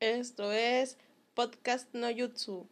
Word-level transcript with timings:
Esto 0.00 0.50
es 0.50 0.98
Podcast 1.34 1.94
No 1.94 2.06
Jutsu. 2.08 2.66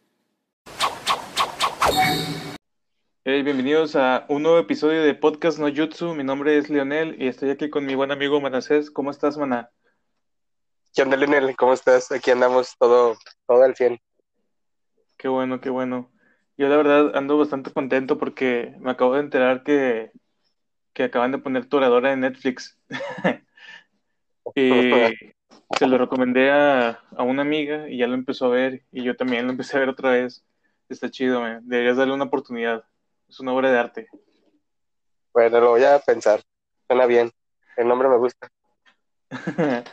Hey, 3.23 3.43
bienvenidos 3.43 3.95
a 3.95 4.25
un 4.29 4.41
nuevo 4.41 4.57
episodio 4.57 5.03
de 5.03 5.13
Podcast 5.13 5.59
No 5.59 5.67
Jutsu. 5.71 6.15
Mi 6.15 6.23
nombre 6.23 6.57
es 6.57 6.71
Leonel 6.71 7.21
y 7.21 7.27
estoy 7.27 7.51
aquí 7.51 7.69
con 7.69 7.85
mi 7.85 7.93
buen 7.93 8.09
amigo 8.09 8.41
Manasés. 8.41 8.89
¿Cómo 8.89 9.11
estás, 9.11 9.37
Mana? 9.37 9.69
¿Qué 10.95 11.03
onda, 11.03 11.17
Leonel? 11.17 11.55
¿Cómo 11.55 11.73
estás? 11.73 12.11
Aquí 12.11 12.31
andamos 12.31 12.75
todo, 12.79 13.15
todo 13.45 13.61
al 13.61 13.75
100. 13.75 13.99
Qué 15.15 15.27
bueno, 15.27 15.61
qué 15.61 15.69
bueno. 15.69 16.11
Yo 16.57 16.67
la 16.67 16.77
verdad 16.77 17.15
ando 17.15 17.37
bastante 17.37 17.71
contento 17.71 18.17
porque 18.17 18.73
me 18.79 18.89
acabo 18.89 19.13
de 19.13 19.19
enterar 19.19 19.61
que, 19.61 20.11
que 20.93 21.03
acaban 21.03 21.31
de 21.31 21.37
poner 21.37 21.67
tu 21.67 21.77
oradora 21.77 22.11
en 22.11 22.21
Netflix. 22.21 22.75
y 24.55 24.89
se 25.77 25.87
lo 25.87 25.97
recomendé 25.97 26.51
a, 26.51 27.01
a 27.15 27.23
una 27.23 27.41
amiga 27.41 27.89
y 27.89 27.97
ya 27.97 28.07
lo 28.07 28.15
empezó 28.15 28.45
a 28.45 28.49
ver 28.49 28.83
y 28.91 29.03
yo 29.03 29.15
también 29.15 29.45
lo 29.45 29.51
empecé 29.51 29.77
a 29.77 29.81
ver 29.81 29.89
otra 29.89 30.11
vez. 30.11 30.43
Está 30.89 31.09
chido, 31.11 31.41
man. 31.41 31.61
Deberías 31.63 31.97
darle 31.97 32.13
una 32.13 32.25
oportunidad. 32.25 32.83
Es 33.27 33.39
una 33.39 33.53
obra 33.53 33.71
de 33.71 33.77
arte. 33.77 34.07
Bueno, 35.31 35.59
lo 35.59 35.69
voy 35.71 35.83
a 35.83 35.99
pensar. 35.99 36.41
Suena 36.87 37.05
bien. 37.05 37.31
El 37.77 37.87
nombre 37.87 38.09
me 38.09 38.17
gusta. 38.17 38.49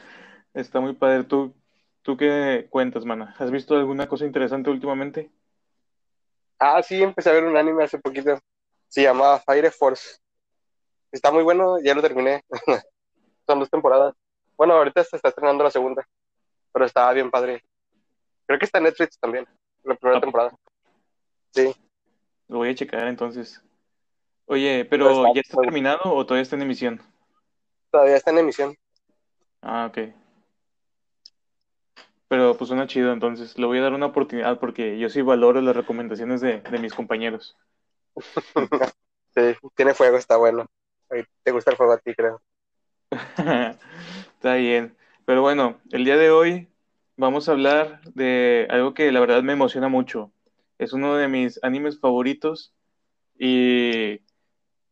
Está 0.54 0.80
muy 0.80 0.94
padre. 0.94 1.24
¿Tú, 1.24 1.54
¿Tú 2.02 2.16
qué 2.16 2.66
cuentas, 2.70 3.04
mana? 3.04 3.34
¿Has 3.38 3.50
visto 3.50 3.76
alguna 3.76 4.08
cosa 4.08 4.24
interesante 4.24 4.70
últimamente? 4.70 5.30
Ah, 6.58 6.82
sí, 6.82 7.02
empecé 7.02 7.28
a 7.28 7.34
ver 7.34 7.44
un 7.44 7.56
anime 7.56 7.84
hace 7.84 7.98
poquito. 7.98 8.38
Se 8.88 9.02
llama 9.02 9.38
Fire 9.40 9.70
Force. 9.70 10.18
Está 11.12 11.30
muy 11.30 11.42
bueno, 11.42 11.78
ya 11.82 11.94
lo 11.94 12.00
terminé. 12.00 12.42
Son 13.46 13.60
dos 13.60 13.68
temporadas. 13.68 14.14
Bueno, 14.56 14.74
ahorita 14.74 15.04
se 15.04 15.16
está 15.16 15.28
estrenando 15.28 15.64
la 15.64 15.70
segunda, 15.70 16.06
pero 16.72 16.84
estaba 16.84 17.12
bien 17.12 17.30
padre. 17.30 17.62
Creo 18.46 18.58
que 18.58 18.64
está 18.64 18.78
en 18.78 18.84
Netflix 18.84 19.18
también, 19.18 19.46
la 19.84 19.94
primera 19.96 20.18
Ah. 20.18 20.20
temporada. 20.20 20.56
Sí, 21.50 21.74
Lo 22.48 22.58
voy 22.58 22.68
a 22.70 22.74
checar 22.74 23.06
entonces. 23.08 23.60
Oye, 24.46 24.84
pero 24.84 25.10
está 25.10 25.34
¿ya 25.34 25.40
está 25.40 25.56
muy- 25.56 25.66
terminado 25.66 26.00
o 26.14 26.24
todavía 26.24 26.42
está 26.42 26.54
en 26.56 26.62
emisión? 26.62 27.02
todavía 27.90 28.16
está 28.16 28.30
en 28.30 28.38
emisión. 28.38 28.76
Ah, 29.62 29.86
ok. 29.90 30.12
Pero 32.28 32.56
pues 32.56 32.68
suena 32.68 32.86
chido, 32.86 33.12
entonces 33.12 33.56
le 33.58 33.66
voy 33.66 33.78
a 33.78 33.82
dar 33.82 33.92
una 33.94 34.06
oportunidad 34.06 34.58
porque 34.58 34.98
yo 34.98 35.08
sí 35.08 35.22
valoro 35.22 35.60
las 35.60 35.74
recomendaciones 35.76 36.40
de, 36.40 36.60
de 36.60 36.78
mis 36.78 36.94
compañeros. 36.94 37.56
Sí, 39.34 39.54
tiene 39.74 39.92
fuego, 39.92 40.16
está 40.16 40.38
bueno. 40.38 40.64
Te 41.42 41.50
gusta 41.52 41.70
el 41.70 41.76
fuego 41.76 41.92
a 41.92 41.98
ti, 41.98 42.14
creo. 42.14 42.40
Bien. 44.54 44.96
Pero 45.24 45.42
bueno, 45.42 45.80
el 45.90 46.04
día 46.04 46.16
de 46.16 46.30
hoy 46.30 46.68
vamos 47.16 47.48
a 47.48 47.52
hablar 47.52 48.00
de 48.14 48.66
algo 48.70 48.94
que 48.94 49.10
la 49.10 49.20
verdad 49.20 49.42
me 49.42 49.54
emociona 49.54 49.88
mucho. 49.88 50.32
Es 50.78 50.92
uno 50.92 51.16
de 51.16 51.28
mis 51.28 51.58
animes 51.64 51.98
favoritos 51.98 52.72
y, 53.38 54.20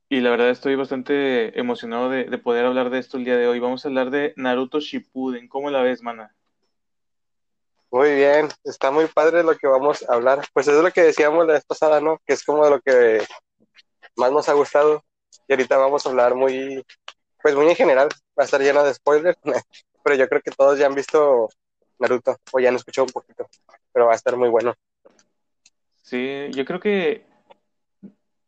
y 0.08 0.20
la 0.20 0.30
verdad 0.30 0.50
estoy 0.50 0.74
bastante 0.74 1.58
emocionado 1.58 2.10
de, 2.10 2.24
de 2.24 2.38
poder 2.38 2.64
hablar 2.64 2.90
de 2.90 2.98
esto 2.98 3.16
el 3.16 3.24
día 3.24 3.36
de 3.36 3.46
hoy. 3.46 3.60
Vamos 3.60 3.84
a 3.84 3.88
hablar 3.88 4.10
de 4.10 4.34
Naruto 4.36 4.80
Shippuden. 4.80 5.48
¿Cómo 5.48 5.70
la 5.70 5.82
ves, 5.82 6.02
mana? 6.02 6.34
Muy 7.90 8.12
bien, 8.14 8.48
está 8.64 8.90
muy 8.90 9.06
padre 9.06 9.44
lo 9.44 9.56
que 9.56 9.68
vamos 9.68 10.04
a 10.08 10.14
hablar. 10.14 10.44
Pues 10.52 10.66
es 10.66 10.82
lo 10.82 10.90
que 10.90 11.02
decíamos 11.02 11.46
la 11.46 11.52
vez 11.52 11.64
pasada, 11.64 12.00
¿no? 12.00 12.18
Que 12.26 12.32
es 12.32 12.42
como 12.44 12.68
lo 12.68 12.80
que 12.80 13.22
más 14.16 14.32
nos 14.32 14.48
ha 14.48 14.52
gustado. 14.54 15.04
Y 15.46 15.52
ahorita 15.52 15.76
vamos 15.76 16.04
a 16.04 16.08
hablar 16.08 16.34
muy, 16.34 16.84
pues 17.44 17.54
muy 17.54 17.68
en 17.68 17.76
general. 17.76 18.08
Va 18.38 18.44
a 18.44 18.44
estar 18.46 18.58
lleno 18.62 18.82
de 18.82 18.94
spoilers, 18.94 19.38
pero 20.02 20.16
yo 20.16 20.26
creo 20.30 20.40
que 20.40 20.50
todos 20.50 20.78
ya 20.78 20.86
han 20.86 20.94
visto 20.94 21.50
Naruto 21.98 22.38
o 22.52 22.58
ya 22.58 22.70
han 22.70 22.76
escuchado 22.76 23.04
un 23.04 23.12
poquito. 23.12 23.46
Pero 23.92 24.06
va 24.06 24.12
a 24.12 24.16
estar 24.16 24.34
muy 24.38 24.48
bueno. 24.48 24.72
Sí, 26.02 26.46
yo 26.52 26.64
creo 26.64 26.80
que 26.80 27.26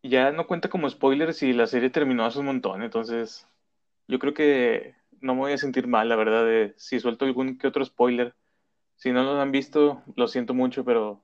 ya 0.02 0.32
no 0.32 0.46
cuenta 0.46 0.70
como 0.70 0.88
spoiler 0.88 1.34
si 1.34 1.52
la 1.52 1.66
serie 1.66 1.90
terminó 1.90 2.24
hace 2.24 2.38
un 2.38 2.46
montón, 2.46 2.82
entonces 2.82 3.46
yo 4.08 4.18
creo 4.18 4.32
que 4.32 4.94
no 5.20 5.34
me 5.34 5.40
voy 5.40 5.52
a 5.52 5.58
sentir 5.58 5.86
mal, 5.86 6.08
la 6.08 6.16
verdad, 6.16 6.46
de 6.46 6.72
si 6.78 6.98
suelto 6.98 7.26
algún 7.26 7.58
que 7.58 7.66
otro 7.66 7.84
spoiler. 7.84 8.34
Si 8.94 9.12
no 9.12 9.24
lo 9.24 9.38
han 9.38 9.52
visto, 9.52 10.02
lo 10.14 10.26
siento 10.26 10.54
mucho, 10.54 10.86
pero, 10.86 11.22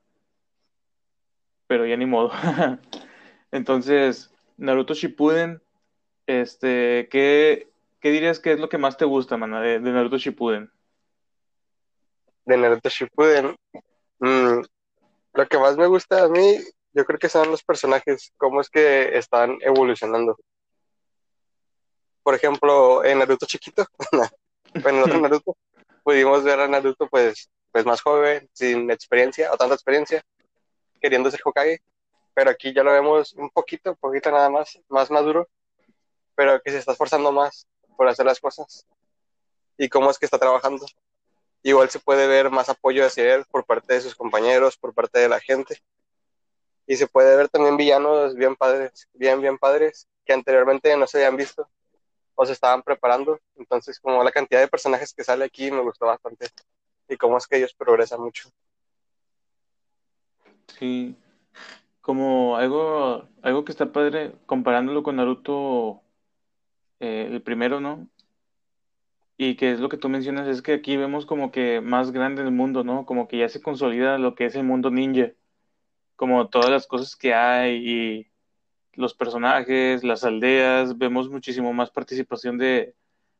pero 1.65 1.87
ya 1.87 1.97
ni 1.97 2.05
modo. 2.05 2.31
Entonces, 3.51 4.31
Naruto 4.57 4.93
Shippuden, 4.93 5.59
este, 6.27 7.07
¿qué, 7.09 7.69
qué 7.99 8.11
dirías 8.11 8.39
que 8.39 8.53
es 8.53 8.59
lo 8.59 8.69
que 8.69 8.77
más 8.77 8.97
te 8.97 9.05
gusta, 9.05 9.37
mana, 9.37 9.61
de, 9.61 9.79
Naruto 9.79 10.17
Shippuden? 10.17 10.71
De 12.45 12.57
Naruto 12.57 12.89
Shippuden. 12.89 13.55
mm, 14.19 14.61
lo 15.33 15.47
que 15.47 15.57
más 15.57 15.77
me 15.77 15.87
gusta 15.87 16.23
a 16.23 16.27
mí, 16.27 16.57
yo 16.93 17.05
creo 17.05 17.19
que 17.19 17.29
son 17.29 17.49
los 17.49 17.63
personajes, 17.63 18.31
cómo 18.37 18.61
es 18.61 18.69
que 18.69 19.17
están 19.17 19.57
evolucionando. 19.61 20.37
Por 22.21 22.35
ejemplo, 22.35 23.03
en 23.03 23.19
Naruto 23.19 23.45
chiquito, 23.45 23.85
en 24.73 24.95
el 24.95 25.03
otro 25.03 25.19
Naruto, 25.19 25.57
pudimos 26.03 26.43
ver 26.43 26.59
a 26.59 26.67
Naruto 26.67 27.07
pues, 27.07 27.49
pues 27.71 27.85
más 27.85 28.01
joven, 28.01 28.49
sin 28.53 28.89
experiencia 28.91 29.51
o 29.51 29.57
tanta 29.57 29.75
experiencia, 29.75 30.23
queriendo 31.01 31.29
ser 31.29 31.41
Hokage, 31.43 31.81
pero 32.33 32.49
aquí 32.49 32.73
ya 32.73 32.83
lo 32.83 32.91
vemos 32.91 33.33
un 33.33 33.49
poquito, 33.49 33.95
poquito 33.95 34.31
nada 34.31 34.49
más, 34.49 34.79
más 34.87 35.11
maduro, 35.11 35.47
pero 36.35 36.61
que 36.61 36.71
se 36.71 36.77
está 36.77 36.91
esforzando 36.93 37.31
más 37.31 37.67
por 37.95 38.07
hacer 38.07 38.25
las 38.25 38.39
cosas 38.39 38.85
y 39.77 39.89
cómo 39.89 40.09
es 40.09 40.19
que 40.19 40.25
está 40.25 40.37
trabajando. 40.37 40.85
Igual 41.63 41.89
se 41.89 41.99
puede 41.99 42.27
ver 42.27 42.49
más 42.49 42.69
apoyo 42.69 43.05
hacia 43.05 43.35
él 43.35 43.45
por 43.49 43.65
parte 43.65 43.93
de 43.93 44.01
sus 44.01 44.15
compañeros, 44.15 44.77
por 44.77 44.93
parte 44.93 45.19
de 45.19 45.29
la 45.29 45.39
gente. 45.39 45.81
Y 46.85 46.97
se 46.97 47.07
puede 47.07 47.35
ver 47.37 47.47
también 47.47 47.77
villanos 47.77 48.35
bien 48.35 48.55
padres, 48.55 49.07
bien, 49.13 49.41
bien 49.41 49.57
padres, 49.57 50.07
que 50.25 50.33
anteriormente 50.33 50.95
no 50.97 51.07
se 51.07 51.19
habían 51.19 51.37
visto 51.37 51.69
o 52.35 52.45
se 52.45 52.51
estaban 52.51 52.83
preparando. 52.83 53.39
Entonces, 53.55 53.99
como 53.99 54.23
la 54.23 54.31
cantidad 54.31 54.59
de 54.59 54.67
personajes 54.67 55.13
que 55.13 55.23
sale 55.23 55.45
aquí 55.45 55.71
me 55.71 55.81
gustó 55.81 56.05
bastante. 56.05 56.49
Y 57.07 57.15
cómo 57.15 57.37
es 57.37 57.47
que 57.47 57.57
ellos 57.57 57.73
progresan 57.73 58.19
mucho. 58.19 58.49
Sí, 60.77 61.15
como 62.01 62.57
algo, 62.57 63.27
algo 63.41 63.63
que 63.63 63.71
está 63.71 63.91
padre, 63.91 64.35
comparándolo 64.45 65.03
con 65.03 65.15
Naruto, 65.15 66.02
eh, 67.03 67.27
el 67.31 67.41
primero, 67.43 67.79
¿no? 67.81 68.07
Y 69.37 69.55
que 69.55 69.71
es 69.71 69.79
lo 69.79 69.89
que 69.89 69.97
tú 69.97 70.09
mencionas, 70.09 70.47
es 70.47 70.61
que 70.61 70.73
aquí 70.73 70.95
vemos 70.97 71.25
como 71.25 71.51
que 71.51 71.81
más 71.81 72.11
grande 72.11 72.43
el 72.43 72.51
mundo, 72.51 72.83
¿no? 72.83 73.05
Como 73.05 73.27
que 73.27 73.39
ya 73.39 73.49
se 73.49 73.61
consolida 73.61 74.17
lo 74.19 74.35
que 74.35 74.45
es 74.45 74.55
el 74.55 74.63
mundo 74.63 74.91
ninja, 74.91 75.31
como 76.17 76.49
todas 76.49 76.71
las 76.71 76.87
cosas 76.87 77.15
que 77.15 77.33
hay 77.33 77.77
y 78.21 78.27
los 78.95 79.13
personajes, 79.15 80.03
las 80.03 80.23
aldeas, 80.25 80.97
vemos 80.97 81.29
muchísimo 81.29 81.73
más 81.73 81.91
participación 81.91 82.57
de, 82.59 82.95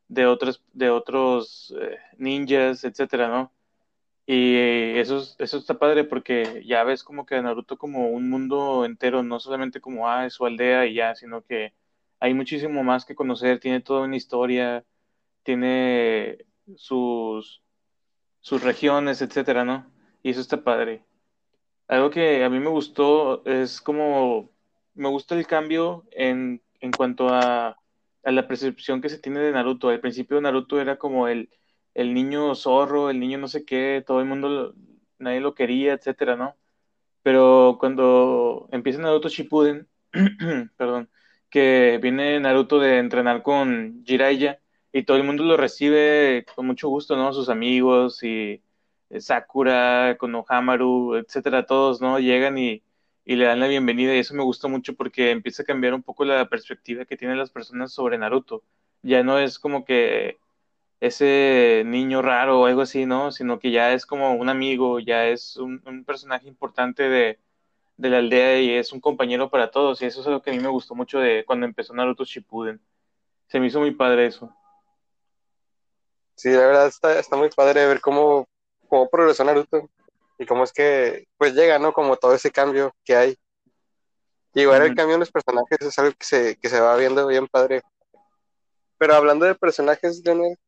de 0.10 0.26
otros, 0.28 0.64
de 0.74 0.90
otros 0.92 1.76
eh, 1.82 1.98
ninjas, 2.18 2.84
etcétera, 2.86 3.28
¿no? 3.30 3.54
Y 4.26 4.56
eh, 4.56 5.00
eso, 5.02 5.20
es- 5.20 5.36
eso 5.40 5.58
está 5.58 5.78
padre 5.80 6.04
porque 6.06 6.64
ya 6.66 6.84
ves 6.84 7.04
como 7.04 7.26
que 7.26 7.42
Naruto 7.42 7.78
como 7.78 8.10
un 8.10 8.30
mundo 8.30 8.86
entero, 8.86 9.24
no 9.24 9.40
solamente 9.40 9.82
como, 9.82 10.10
ah, 10.10 10.26
es 10.26 10.34
su 10.36 10.46
aldea 10.46 10.86
y 10.88 10.96
ya, 10.96 11.16
sino 11.16 11.44
que 11.44 11.74
hay 12.24 12.34
muchísimo 12.34 12.84
más 12.86 13.04
que 13.04 13.16
conocer, 13.16 13.60
tiene 13.60 13.82
toda 13.82 14.04
una 14.04 14.16
historia, 14.16 14.86
tiene 15.44 16.38
sus, 16.78 17.62
sus 18.40 18.64
regiones, 18.64 19.22
etcétera, 19.22 19.66
¿no? 19.66 19.92
Y 20.24 20.30
eso 20.32 20.40
está 20.40 20.64
padre. 20.64 21.04
Algo 21.90 22.10
que 22.12 22.46
a 22.46 22.50
mí 22.50 22.60
me 22.60 22.70
gustó 22.70 23.46
es 23.46 23.82
como, 23.82 24.52
me 24.94 25.10
gusta 25.10 25.36
el 25.36 25.46
cambio 25.48 26.06
en, 26.12 26.64
en 26.80 26.94
cuanto 26.94 27.28
a, 27.28 27.78
a 28.24 28.32
la 28.32 28.48
percepción 28.48 29.02
que 29.02 29.10
se 29.10 29.20
tiene 29.20 29.42
de 29.42 29.52
Naruto. 29.52 29.90
Al 29.90 30.00
principio 30.00 30.40
Naruto 30.40 30.80
era 30.80 30.98
como 30.98 31.28
el, 31.28 31.50
el 31.94 32.14
niño 32.14 32.56
zorro, 32.56 33.10
el 33.10 33.20
niño 33.20 33.38
no 33.38 33.50
sé 33.50 33.66
qué, 33.66 34.02
todo 34.08 34.22
el 34.22 34.28
mundo, 34.28 34.76
nadie 35.20 35.42
lo 35.42 35.56
quería, 35.56 35.92
etcétera, 35.92 36.38
¿no? 36.38 36.56
Pero 37.22 37.76
cuando 37.82 38.70
empieza 38.72 39.02
Naruto 39.02 39.28
Shippuden, 39.28 39.90
perdón, 40.78 41.10
que 41.54 42.00
viene 42.02 42.40
Naruto 42.40 42.80
de 42.80 42.98
entrenar 42.98 43.44
con 43.44 44.04
Jiraiya 44.06 44.60
y 44.92 45.04
todo 45.04 45.18
el 45.18 45.24
mundo 45.24 45.44
lo 45.44 45.56
recibe 45.56 46.46
con 46.56 46.66
mucho 46.66 46.90
gusto, 46.90 47.16
¿no? 47.16 47.32
Sus 47.32 47.48
amigos 47.50 48.24
y 48.24 48.64
eh, 49.12 49.22
Sakura, 49.22 50.18
Konohamaru, 50.20 51.16
etcétera, 51.18 51.68
todos, 51.68 52.02
¿no? 52.02 52.18
Llegan 52.20 52.58
y, 52.58 52.84
y 53.24 53.36
le 53.36 53.46
dan 53.46 53.60
la 53.60 53.68
bienvenida 53.68 54.16
y 54.16 54.20
eso 54.20 54.34
me 54.34 54.42
gustó 54.44 54.68
mucho 54.68 54.96
porque 54.96 55.30
empieza 55.30 55.62
a 55.62 55.66
cambiar 55.68 55.94
un 55.94 56.02
poco 56.02 56.26
la 56.26 56.50
perspectiva 56.50 57.06
que 57.06 57.18
tienen 57.18 57.38
las 57.38 57.52
personas 57.52 57.94
sobre 57.94 58.18
Naruto. 58.18 58.64
Ya 59.04 59.22
no 59.24 59.38
es 59.38 59.60
como 59.60 59.86
que 59.86 60.40
ese 61.02 61.84
niño 61.86 62.22
raro 62.24 62.62
o 62.62 62.66
algo 62.66 62.82
así, 62.82 63.06
¿no? 63.06 63.32
Sino 63.32 63.60
que 63.60 63.72
ya 63.72 63.94
es 63.94 64.06
como 64.08 64.34
un 64.34 64.50
amigo, 64.50 65.00
ya 65.00 65.28
es 65.28 65.58
un, 65.58 65.84
un 65.86 66.04
personaje 66.06 66.48
importante 66.48 67.10
de, 67.10 67.40
de 68.04 68.10
la 68.10 68.18
aldea 68.18 68.60
y 68.60 68.76
es 68.76 68.92
un 68.92 69.00
compañero 69.00 69.50
para 69.50 69.72
todos. 69.72 70.02
Y 70.02 70.06
eso 70.06 70.22
es 70.22 70.28
algo 70.28 70.42
que 70.42 70.52
a 70.52 70.54
mí 70.54 70.60
me 70.60 70.68
gustó 70.68 70.94
mucho 70.94 71.20
de 71.20 71.44
cuando 71.46 71.66
empezó 71.66 71.94
Naruto 71.94 72.26
Shippuden. 72.26 72.80
Se 73.48 73.60
me 73.60 73.68
hizo 73.68 73.80
muy 73.80 73.92
padre 73.92 74.28
eso. 74.28 74.54
Sí, 76.36 76.50
la 76.50 76.66
verdad 76.68 76.88
está, 76.88 77.18
está 77.18 77.36
muy 77.36 77.50
padre 77.50 77.86
ver 77.86 78.02
cómo 78.02 78.48
cómo 78.94 79.10
progresó 79.10 79.44
Naruto 79.44 79.90
y 80.38 80.46
cómo 80.46 80.64
es 80.64 80.72
que 80.72 81.28
pues 81.38 81.56
llega, 81.56 81.80
¿no? 81.80 81.94
Como 81.94 82.16
todo 82.16 82.36
ese 82.36 82.52
cambio 82.52 82.94
que 83.04 83.16
hay. 83.16 83.38
Y 84.54 84.62
igual 84.62 84.84
el 84.84 84.96
cambio 84.96 85.16
en 85.16 85.22
los 85.22 85.32
personajes 85.32 85.82
es 85.82 85.98
algo 85.98 86.12
que 86.12 86.26
se, 86.26 86.58
que 86.58 86.70
se 86.70 86.80
va 86.80 86.96
viendo 86.96 87.26
bien 87.26 87.48
padre. 87.48 87.82
Pero 89.00 89.16
hablando 89.16 89.48
de 89.48 89.56
personajes, 89.56 90.22
Leonel, 90.24 90.60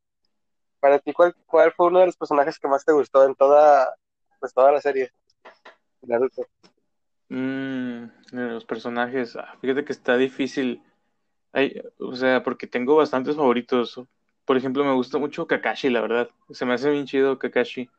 para 0.79 0.97
ti, 0.97 1.13
¿cuál, 1.13 1.35
¿cuál 1.45 1.71
fue 1.71 1.87
uno 1.87 1.99
de 1.99 2.07
los 2.07 2.17
personajes 2.17 2.57
que 2.57 2.67
más 2.67 2.83
te 2.83 2.93
gustó 2.93 3.23
en 3.25 3.35
toda, 3.35 3.95
pues, 4.39 4.51
toda 4.53 4.71
la 4.71 4.81
serie? 4.81 5.11
Naruto. 6.01 6.47
Mm, 7.29 8.05
los 8.31 8.65
personajes, 8.65 9.35
ah, 9.35 9.57
fíjate 9.61 9.83
que 9.83 9.91
está 9.91 10.17
difícil. 10.17 10.81
O 11.99 12.15
sea, 12.15 12.43
porque 12.43 12.67
tengo 12.67 12.95
bastantes 12.95 13.35
favoritos. 13.35 14.01
Por 14.45 14.57
ejemplo, 14.57 14.83
me 14.83 14.93
gusta 14.93 15.17
mucho 15.17 15.47
Kakashi, 15.47 15.89
la 15.89 16.01
verdad. 16.01 16.29
Se 16.51 16.65
me 16.65 16.73
hace 16.73 16.91
bien 16.91 17.05
chido 17.05 17.39
Kakashi. 17.39 17.89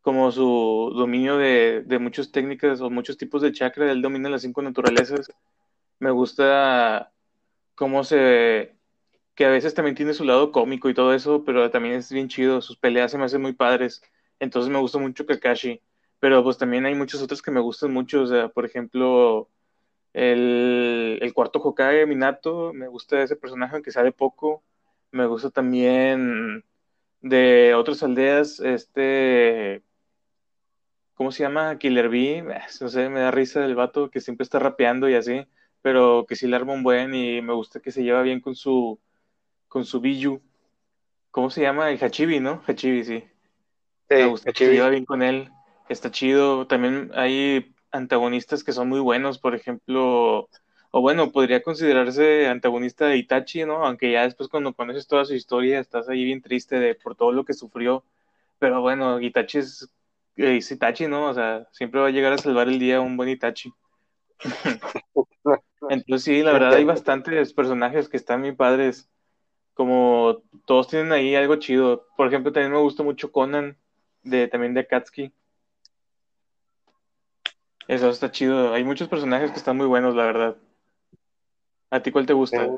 Como 0.00 0.32
su 0.32 0.92
dominio 0.96 1.36
de, 1.36 1.82
de 1.86 1.98
muchas 1.98 2.32
técnicas 2.32 2.80
o 2.80 2.88
muchos 2.88 3.18
tipos 3.18 3.42
de 3.42 3.52
chakra, 3.52 3.92
él 3.92 4.00
domina 4.00 4.30
las 4.30 4.42
cinco 4.42 4.62
naturalezas. 4.62 5.30
Me 5.98 6.10
gusta 6.10 7.12
cómo 7.74 8.02
se... 8.02 8.74
que 9.34 9.44
a 9.44 9.50
veces 9.50 9.74
también 9.74 9.94
tiene 9.94 10.14
su 10.14 10.24
lado 10.24 10.52
cómico 10.52 10.88
y 10.88 10.94
todo 10.94 11.12
eso, 11.12 11.44
pero 11.44 11.70
también 11.70 11.96
es 11.96 12.10
bien 12.10 12.28
chido. 12.28 12.62
Sus 12.62 12.78
peleas 12.78 13.10
se 13.12 13.18
me 13.18 13.24
hacen 13.24 13.42
muy 13.42 13.52
padres. 13.52 14.02
Entonces 14.38 14.72
me 14.72 14.78
gusta 14.78 14.98
mucho 14.98 15.26
Kakashi. 15.26 15.82
Pero 16.20 16.42
pues 16.44 16.58
también 16.58 16.86
hay 16.86 16.94
muchos 16.94 17.22
otros 17.22 17.42
que 17.42 17.50
me 17.52 17.60
gustan 17.60 17.92
mucho. 17.92 18.22
O 18.22 18.26
sea, 18.26 18.48
por 18.50 18.66
ejemplo, 18.66 19.50
el, 20.14 21.18
el 21.22 21.34
cuarto 21.34 21.60
Hokage, 21.60 22.06
Minato, 22.06 22.72
me 22.74 22.88
gusta 22.88 23.22
ese 23.22 23.36
personaje, 23.36 23.74
aunque 23.76 23.92
sea 23.92 24.04
de 24.04 24.12
poco. 24.12 24.64
Me 25.12 25.26
gusta 25.26 25.50
también 25.50 26.64
de 27.22 27.74
otras 27.76 28.02
aldeas, 28.04 28.60
este, 28.60 29.82
¿cómo 31.14 31.32
se 31.32 31.42
llama? 31.42 31.78
Killer 31.78 32.08
Bee, 32.08 32.38
eh, 32.38 32.44
no 32.80 32.88
sé, 32.88 33.08
me 33.08 33.20
da 33.20 33.30
risa 33.30 33.64
el 33.64 33.74
vato 33.74 34.10
que 34.10 34.20
siempre 34.20 34.44
está 34.44 34.58
rapeando 34.58 35.08
y 35.08 35.14
así, 35.14 35.46
pero 35.82 36.24
que 36.28 36.36
sí 36.36 36.46
le 36.46 36.56
arma 36.56 36.72
un 36.72 36.82
buen 36.82 37.14
y 37.14 37.42
me 37.42 37.52
gusta 37.54 37.80
que 37.80 37.90
se 37.92 38.02
lleva 38.02 38.22
bien 38.22 38.40
con 38.40 38.54
su, 38.54 38.98
con 39.68 39.84
su 39.86 40.00
Biju. 40.00 40.42
¿Cómo 41.32 41.50
se 41.50 41.62
llama? 41.62 41.90
El 41.92 42.02
Hachibi, 42.04 42.40
¿no? 42.40 42.62
Hachibi, 42.66 43.04
sí. 43.04 43.24
Me 44.16 44.26
Sí, 44.26 44.26
gusta 44.26 44.52
que 44.54 44.64
se 44.64 44.72
lleva 44.72 44.90
bien 44.90 45.04
con 45.06 45.22
él. 45.22 45.50
Está 45.90 46.12
chido. 46.12 46.68
También 46.68 47.10
hay 47.14 47.74
antagonistas 47.90 48.62
que 48.62 48.72
son 48.72 48.88
muy 48.88 49.00
buenos, 49.00 49.40
por 49.40 49.56
ejemplo, 49.56 50.48
o 50.92 51.00
bueno, 51.00 51.32
podría 51.32 51.64
considerarse 51.64 52.46
antagonista 52.46 53.06
de 53.06 53.16
Itachi, 53.16 53.64
¿no? 53.64 53.84
Aunque 53.84 54.12
ya 54.12 54.22
después 54.22 54.48
cuando 54.48 54.72
conoces 54.72 55.08
toda 55.08 55.24
su 55.24 55.34
historia 55.34 55.80
estás 55.80 56.08
ahí 56.08 56.22
bien 56.22 56.42
triste 56.42 56.78
de 56.78 56.94
por 56.94 57.16
todo 57.16 57.32
lo 57.32 57.44
que 57.44 57.54
sufrió. 57.54 58.04
Pero 58.60 58.80
bueno, 58.80 59.20
Itachi 59.20 59.58
es, 59.58 59.90
eh, 60.36 60.58
es 60.58 60.70
Itachi, 60.70 61.08
¿no? 61.08 61.28
O 61.28 61.34
sea, 61.34 61.66
siempre 61.72 62.00
va 62.00 62.06
a 62.06 62.10
llegar 62.10 62.32
a 62.34 62.38
salvar 62.38 62.68
el 62.68 62.78
día 62.78 63.00
un 63.00 63.16
buen 63.16 63.28
Itachi. 63.28 63.72
Entonces 65.90 66.22
sí, 66.22 66.40
la 66.44 66.52
verdad 66.52 66.74
hay 66.74 66.84
bastantes 66.84 67.52
personajes 67.52 68.08
que 68.08 68.16
están 68.16 68.42
bien 68.42 68.56
padres. 68.56 69.10
Como 69.74 70.42
todos 70.66 70.86
tienen 70.86 71.10
ahí 71.10 71.34
algo 71.34 71.56
chido. 71.56 72.06
Por 72.16 72.28
ejemplo, 72.28 72.52
también 72.52 72.72
me 72.72 72.78
gusta 72.78 73.02
mucho 73.02 73.32
Conan, 73.32 73.76
de, 74.22 74.46
también 74.46 74.72
de 74.74 74.80
Akatsuki. 74.82 75.32
Eso 77.88 78.08
está 78.10 78.30
chido. 78.30 78.72
Hay 78.72 78.84
muchos 78.84 79.08
personajes 79.08 79.50
que 79.50 79.58
están 79.58 79.76
muy 79.76 79.86
buenos, 79.86 80.14
la 80.14 80.24
verdad. 80.24 80.56
¿A 81.90 82.00
ti 82.00 82.12
cuál 82.12 82.26
te 82.26 82.32
gusta? 82.32 82.68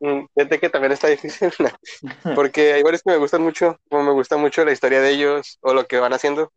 Mm, 0.00 0.24
Fíjate 0.34 0.58
que 0.58 0.70
también 0.70 0.92
está 0.92 1.08
difícil, 1.08 1.52
porque 2.34 2.72
hay 2.72 2.82
varios 2.82 3.02
que 3.02 3.10
me 3.10 3.18
gustan 3.18 3.42
mucho, 3.42 3.78
como 3.90 4.02
me 4.02 4.12
gusta 4.12 4.36
mucho 4.38 4.64
la 4.64 4.72
historia 4.72 5.00
de 5.00 5.10
ellos 5.10 5.58
o 5.60 5.74
lo 5.74 5.86
que 5.86 5.98
van 6.00 6.12
haciendo. 6.14 6.52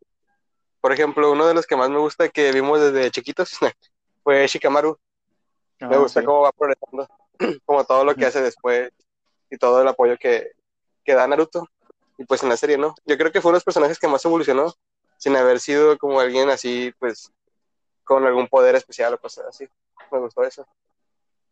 Por 0.80 0.94
ejemplo, 0.94 1.32
uno 1.32 1.46
de 1.46 1.54
los 1.54 1.68
que 1.68 1.76
más 1.76 1.90
me 1.90 2.00
gusta 2.00 2.30
que 2.30 2.52
vimos 2.52 2.80
desde 2.80 3.12
chiquitos 3.12 3.52
fue 4.24 4.48
Shikamaru. 4.48 4.98
Me 5.82 5.96
Ah, 5.96 6.00
gusta 6.00 6.22
sí. 6.22 6.26
cómo 6.26 6.42
va 6.42 6.52
progresando, 6.54 7.08
como 7.66 7.84
todo 7.84 8.06
lo 8.06 8.16
que 8.16 8.26
hace 8.26 8.42
después 8.42 8.92
y 9.50 9.58
todo 9.58 9.82
el 9.82 9.88
apoyo 9.88 10.18
que, 10.18 10.52
que 11.04 11.14
da 11.14 11.28
Naruto. 11.28 11.68
Y 12.18 12.26
pues 12.26 12.44
en 12.44 12.50
la 12.50 12.58
serie, 12.58 12.78
¿no? 12.78 12.96
Yo 13.06 13.18
creo 13.18 13.32
que 13.32 13.42
fue 13.42 13.50
uno 13.50 13.56
de 13.56 13.58
los 13.58 13.64
personajes 13.66 14.00
que 14.00 14.08
más 14.08 14.24
evolucionó, 14.24 14.74
sin 15.24 15.38
haber 15.38 15.62
sido 15.62 15.98
como 15.98 16.20
alguien 16.20 16.50
así, 16.50 16.94
pues, 17.00 17.32
con 18.04 18.26
algún 18.26 18.50
poder 18.50 18.76
especial 18.76 19.14
o 19.14 19.18
cosas 19.18 19.46
así. 19.46 19.66
Me 20.12 20.20
gustó 20.20 20.44
eso. 20.44 20.68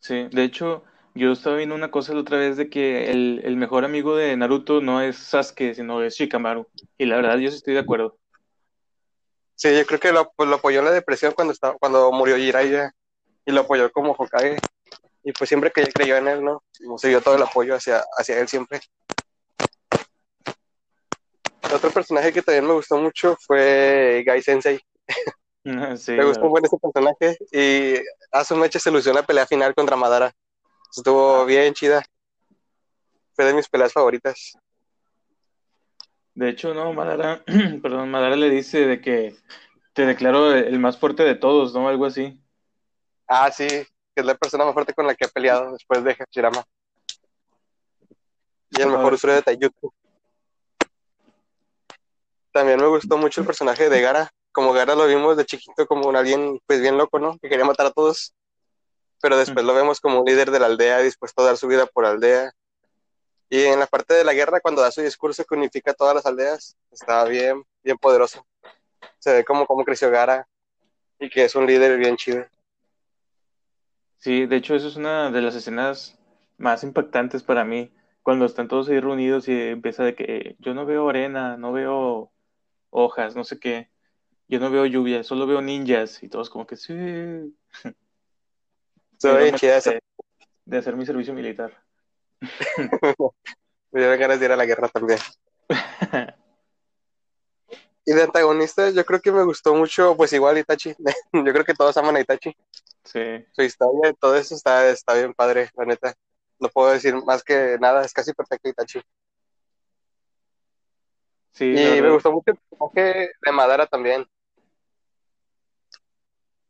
Sí, 0.02 0.28
de 0.30 0.44
hecho, 0.44 0.84
yo 1.16 1.32
estaba 1.32 1.56
viendo 1.56 1.74
una 1.74 1.90
cosa 1.90 2.14
la 2.14 2.20
otra 2.20 2.38
vez 2.38 2.58
de 2.58 2.70
que 2.70 3.10
el, 3.12 3.40
el 3.46 3.56
mejor 3.56 3.86
amigo 3.86 4.18
de 4.18 4.36
Naruto 4.36 4.82
no 4.82 5.00
es 5.00 5.16
Sasuke, 5.16 5.74
sino 5.74 6.04
es 6.04 6.16
Shikamaru. 6.16 6.68
Y 6.98 7.06
la 7.06 7.16
verdad, 7.16 7.38
yo 7.38 7.50
sí 7.50 7.56
estoy 7.56 7.76
de 7.76 7.80
acuerdo. 7.80 8.18
Sí, 9.56 9.74
yo 9.74 9.86
creo 9.86 10.02
que 10.02 10.12
lo, 10.12 10.30
pues, 10.34 10.50
lo 10.50 10.56
apoyó 10.58 10.80
en 10.80 10.86
la 10.86 10.92
depresión 10.92 11.32
cuando, 11.32 11.54
estaba, 11.54 11.78
cuando 11.80 12.12
murió 12.12 12.36
Jiraiya 12.36 12.94
y 13.46 13.54
lo 13.54 13.62
apoyó 13.62 13.90
como 13.94 14.12
Hokage. 14.12 14.58
Y 15.24 15.32
pues 15.32 15.48
siempre 15.48 15.72
que 15.72 15.88
creyó 15.88 16.18
en 16.18 16.28
él, 16.28 16.44
¿no? 16.44 16.62
Se 16.98 17.08
dio 17.08 17.22
todo 17.22 17.36
el 17.36 17.44
apoyo 17.44 17.74
hacia, 17.74 18.04
hacia 18.18 18.38
él 18.38 18.50
siempre. 18.50 18.82
Otro 21.74 21.92
personaje 21.92 22.34
que 22.34 22.42
también 22.42 22.66
me 22.68 22.74
gustó 22.74 22.98
mucho 22.98 23.38
fue 23.46 24.24
Gai 24.26 24.42
Sensei. 24.42 24.80
Sí, 25.96 26.14
me 26.14 26.26
gustó 26.26 26.46
un 26.46 26.50
buen 26.50 26.66
ese 26.66 26.76
personaje 26.80 27.38
y 27.52 27.94
hace 28.32 28.56
un 28.56 28.62
mecha 28.62 28.80
se 28.80 28.90
lució 28.90 29.12
en 29.12 29.18
la 29.18 29.24
pelea 29.24 29.46
final 29.46 29.76
contra 29.76 29.96
Madara. 29.96 30.34
Estuvo 30.98 31.46
bien 31.46 31.76
chida. 31.76 32.04
Fue 33.36 33.46
de 33.46 33.54
mis 33.54 33.70
peleas 33.70 33.94
favoritas. 33.94 34.58
De 36.34 36.50
hecho, 36.50 36.74
no, 36.74 36.92
Madara, 36.94 37.44
perdón, 37.84 38.10
Madara 38.10 38.36
le 38.38 38.50
dice 38.50 38.88
de 38.88 39.02
que 39.02 39.36
te 39.94 40.08
declaro 40.08 40.52
el 40.52 40.80
más 40.80 40.98
fuerte 40.98 41.22
de 41.22 41.36
todos, 41.36 41.76
¿no? 41.76 41.88
Algo 41.88 42.08
así. 42.08 42.42
Ah, 43.28 43.52
sí, 43.52 43.68
que 43.68 43.86
es 44.16 44.26
la 44.26 44.34
persona 44.34 44.66
más 44.66 44.74
fuerte 44.74 44.96
con 44.96 45.06
la 45.06 45.14
que 45.14 45.26
he 45.26 45.30
peleado 45.30 45.74
después 45.74 46.04
de 46.04 46.16
Hashirama. 46.16 46.64
Y 48.72 48.82
el 48.82 48.90
mejor 48.90 49.12
Ah. 49.12 49.16
usuario 49.16 49.36
de 49.36 49.42
Taijutsu. 49.44 49.94
También 52.52 52.80
me 52.80 52.88
gustó 52.88 53.18
mucho 53.18 53.42
el 53.42 53.48
personaje 53.48 53.90
de 53.90 54.02
Gara. 54.02 54.32
Como 54.52 54.74
Gara 54.74 54.96
lo 54.96 55.08
vimos 55.08 55.38
de 55.38 55.46
chiquito 55.46 55.86
como 55.88 56.08
un 56.08 56.16
alguien 56.16 56.60
pues 56.66 56.82
bien 56.82 56.98
loco, 56.98 57.20
¿no? 57.20 57.38
Que 57.40 57.50
quería 57.50 57.66
matar 57.66 57.88
a 57.88 57.92
todos. 57.92 58.34
Pero 59.22 59.38
después 59.38 59.66
lo 59.66 59.74
vemos 59.74 60.00
como 60.00 60.20
un 60.20 60.26
líder 60.26 60.52
de 60.52 60.60
la 60.60 60.66
aldea, 60.66 61.00
dispuesto 61.00 61.42
a 61.42 61.46
dar 61.46 61.58
su 61.58 61.68
vida 61.68 61.86
por 61.86 62.04
la 62.04 62.12
aldea. 62.12 62.52
Y 63.50 63.64
en 63.64 63.80
la 63.80 63.88
parte 63.88 64.14
de 64.14 64.24
la 64.24 64.34
guerra, 64.34 64.62
cuando 64.62 64.82
da 64.82 64.92
su 64.92 65.02
discurso 65.02 65.44
que 65.46 65.56
unifica 65.56 65.94
todas 65.94 66.16
las 66.16 66.26
aldeas, 66.26 66.76
está 66.90 67.24
bien, 67.26 67.64
bien 67.84 67.98
poderoso. 67.98 68.46
Se 69.20 69.34
ve 69.34 69.46
como 69.46 69.66
cómo 69.66 69.84
creció 69.86 70.10
Gara 70.10 70.48
y 71.20 71.30
que 71.30 71.46
es 71.46 71.56
un 71.56 71.68
líder 71.68 71.98
bien 71.98 72.18
chido. 72.18 72.46
Sí, 74.18 74.46
de 74.46 74.56
hecho, 74.56 74.76
eso 74.76 74.88
es 74.88 74.96
una 74.96 75.32
de 75.32 75.42
las 75.42 75.56
escenas 75.56 76.18
más 76.58 76.84
impactantes 76.84 77.44
para 77.44 77.64
mí, 77.64 77.92
cuando 78.24 78.46
están 78.46 78.68
todos 78.68 78.88
ahí 78.90 79.00
reunidos 79.00 79.48
y 79.48 79.70
empieza 79.70 80.04
de 80.04 80.16
que 80.16 80.56
yo 80.60 80.74
no 80.74 80.86
veo 80.86 81.10
arena, 81.10 81.58
no 81.58 81.72
veo 81.72 82.31
hojas, 82.92 83.36
no 83.36 83.44
sé 83.44 83.60
qué, 83.60 83.90
yo 84.48 84.60
no 84.60 84.70
veo 84.70 84.86
lluvia, 84.86 85.24
solo 85.24 85.48
veo 85.48 85.62
ninjas 85.62 86.22
y 86.22 86.30
todos 86.30 86.50
como 86.50 86.68
que 86.68 86.78
sí. 86.78 86.94
Bien 89.24 89.56
chida 89.56 89.80
de, 89.80 90.00
de 90.66 90.78
hacer 90.78 90.96
mi 90.96 91.06
servicio 91.06 91.34
militar. 91.34 91.84
Me 93.92 94.00
dieron 94.00 94.20
ganas 94.20 94.40
de 94.40 94.46
ir 94.46 94.52
a 94.52 94.56
la 94.56 94.66
guerra 94.66 94.88
también. 94.88 95.20
Y 98.04 98.14
de 98.14 98.24
antagonistas, 98.24 98.96
yo 98.96 99.06
creo 99.06 99.22
que 99.22 99.32
me 99.32 99.44
gustó 99.44 99.76
mucho, 99.76 100.18
pues 100.18 100.34
igual 100.34 100.58
Itachi. 100.58 100.96
Yo 101.34 101.54
creo 101.54 101.64
que 101.64 101.74
todos 101.76 101.96
aman 101.98 102.16
a 102.16 102.22
Itachi. 102.22 102.56
Sí, 103.04 103.46
Su 103.52 103.62
historia 103.62 104.14
todo 104.20 104.36
eso 104.36 104.56
está, 104.56 104.90
está 104.90 105.14
bien 105.14 105.34
padre, 105.34 105.70
la 105.76 105.86
neta. 105.86 106.16
No 106.60 106.70
puedo 106.70 106.92
decir 106.92 107.16
más 107.24 107.44
que 107.44 107.78
nada, 107.80 108.04
es 108.04 108.14
casi 108.14 108.34
perfecto 108.34 108.70
Itachi. 108.70 109.02
Sí, 111.52 111.66
Y 111.72 112.02
me 112.02 112.10
verdad. 112.10 112.12
gustó 112.12 112.32
mucho 112.32 112.52
el 112.52 112.58
personaje 112.58 113.32
de 113.42 113.52
Madara 113.52 113.88
también. 113.88 114.26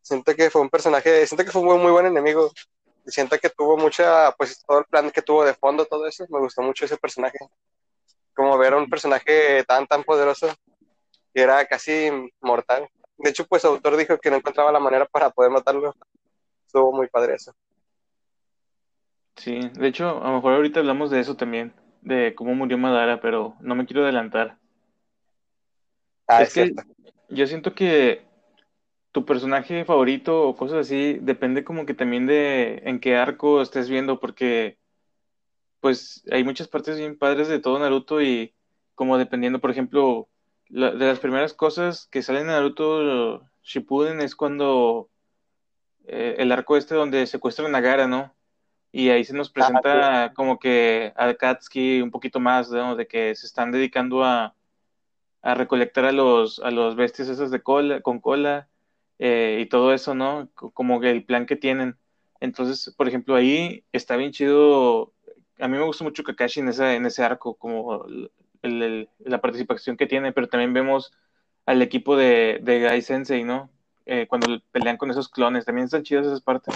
Siento 0.02 0.36
que 0.36 0.50
fue 0.50 0.62
un 0.62 0.70
personaje, 0.70 1.26
siento 1.28 1.46
que 1.46 1.52
fue 1.52 1.62
un 1.62 1.68
muy, 1.70 1.78
muy 1.80 1.92
buen 1.92 2.06
enemigo. 2.06 2.52
Y 3.06 3.12
siento 3.12 3.38
que 3.40 3.50
tuvo 3.50 3.78
mucha, 3.78 4.32
pues 4.34 4.62
todo 4.68 4.80
el 4.80 4.86
plan 4.86 5.10
que 5.12 5.22
tuvo 5.24 5.44
de 5.44 5.54
fondo, 5.56 5.86
todo 5.86 6.06
eso. 6.08 6.26
Me 6.30 6.40
gustó 6.40 6.62
mucho 6.62 6.86
ese 6.86 6.98
personaje. 6.98 7.38
Como 8.36 8.58
ver 8.58 8.74
a 8.74 8.78
un 8.78 8.90
personaje 8.90 9.64
tan, 9.66 9.88
tan 9.88 10.04
poderoso 10.04 10.48
que 11.34 11.42
era 11.42 11.66
casi 11.66 12.10
mortal. 12.42 12.88
De 13.18 13.30
hecho, 13.32 13.46
pues 13.48 13.62
su 13.64 13.70
autor 13.70 13.98
dijo 13.98 14.18
que 14.20 14.32
no 14.32 14.38
encontraba 14.38 14.72
la 14.72 14.80
manera 14.80 15.06
para 15.06 15.30
poder 15.32 15.52
matarlo. 15.52 15.96
Estuvo 16.68 16.94
muy 16.94 17.08
padre 17.08 17.36
eso. 17.36 17.54
Sí, 19.36 19.60
de 19.74 19.88
hecho, 19.90 20.24
a 20.24 20.30
lo 20.30 20.36
mejor 20.38 20.54
ahorita 20.54 20.80
hablamos 20.80 21.12
de 21.12 21.20
eso 21.20 21.36
también, 21.36 21.74
de 22.02 22.36
cómo 22.36 22.56
murió 22.56 22.78
Madara, 22.78 23.20
pero 23.22 23.56
no 23.60 23.76
me 23.76 23.86
quiero 23.86 24.04
adelantar. 24.04 24.58
Ah, 26.32 26.42
Es 26.42 26.50
es, 26.50 26.54
que 26.54 26.64
cierto. 26.64 26.84
yo 27.30 27.48
siento 27.48 27.74
que 27.76 28.26
tu 29.12 29.26
personaje 29.26 29.84
favorito 29.86 30.48
o 30.48 30.56
cosas 30.56 30.80
así 30.88 31.18
depende 31.22 31.64
como 31.64 31.86
que 31.86 31.94
también 31.94 32.28
de 32.28 32.82
en 32.86 33.00
qué 33.00 33.18
arco 33.18 33.62
estés 33.62 33.90
viendo, 33.90 34.20
porque 34.20 34.78
pues 35.80 36.24
hay 36.32 36.44
muchas 36.44 36.68
partes 36.68 36.98
bien 36.98 37.18
padres 37.18 37.48
de 37.48 37.60
todo 37.60 37.80
Naruto 37.80 38.22
y 38.22 38.54
como 38.96 39.18
dependiendo, 39.18 39.60
por 39.60 39.72
ejemplo, 39.72 40.30
la- 40.70 40.92
de 40.92 41.08
las 41.08 41.20
primeras 41.20 41.54
cosas 41.54 42.08
que 42.12 42.22
salen 42.22 42.44
en 42.44 42.48
Naruto 42.48 43.42
Shippuden 43.64 44.22
es 44.22 44.36
cuando 44.36 45.10
eh, 46.06 46.36
el 46.40 46.52
arco 46.52 46.78
este 46.78 46.96
donde 46.96 47.26
secuestran 47.28 47.76
a 47.76 47.82
Gaara, 47.82 48.08
¿no? 48.08 48.34
Y 48.92 49.10
ahí 49.10 49.24
se 49.24 49.34
nos 49.34 49.50
presenta 49.50 50.34
como 50.36 50.60
que 50.60 51.14
a 51.16 51.34
Katsuki 51.34 52.02
un 52.02 52.12
poquito 52.12 52.40
más, 52.40 52.70
¿no? 52.72 52.96
De 52.96 53.08
que 53.08 53.36
se 53.36 53.46
están 53.46 53.72
dedicando 53.72 54.24
a, 54.24 54.56
a 55.42 55.56
recolectar 55.56 56.06
a 56.06 56.12
los, 56.12 56.60
a 56.60 56.72
los 56.72 56.96
bestias 56.96 57.30
esas 57.30 57.52
de 57.52 57.62
cola, 57.62 58.02
con 58.02 58.20
cola 58.20 58.68
eh, 59.20 59.60
y 59.62 59.66
todo 59.68 59.94
eso, 59.94 60.14
¿no? 60.16 60.50
Co- 60.56 60.72
Como 60.72 61.00
que 61.00 61.12
el 61.12 61.24
plan 61.26 61.46
que 61.46 61.56
tienen. 61.56 61.98
Entonces, 62.40 62.94
por 62.98 63.08
ejemplo, 63.08 63.36
ahí 63.36 63.84
está 63.92 64.16
bien 64.18 64.32
chido. 64.32 65.14
A 65.60 65.68
mí 65.68 65.78
me 65.78 65.84
gusta 65.86 66.04
mucho 66.04 66.24
Kakashi 66.24 66.60
en 66.62 66.70
ese, 66.70 66.96
en 66.96 67.06
ese 67.06 67.24
arco, 67.24 67.56
como 67.56 68.06
el- 68.06 68.32
el- 68.64 69.10
la 69.20 69.42
participación 69.42 69.98
que 69.98 70.08
tiene, 70.08 70.32
pero 70.32 70.48
también 70.48 70.74
vemos 70.74 71.14
al 71.66 71.82
equipo 71.82 72.16
de, 72.18 72.60
de 72.64 72.80
Gai 72.80 73.02
Sensei, 73.02 73.44
¿no? 73.44 73.70
Eh, 74.06 74.26
cuando 74.28 74.60
pelean 74.72 74.98
con 74.98 75.12
esos 75.12 75.30
clones, 75.30 75.66
también 75.66 75.86
están 75.86 76.04
chidas 76.04 76.26
esas 76.26 76.42
partes. 76.42 76.76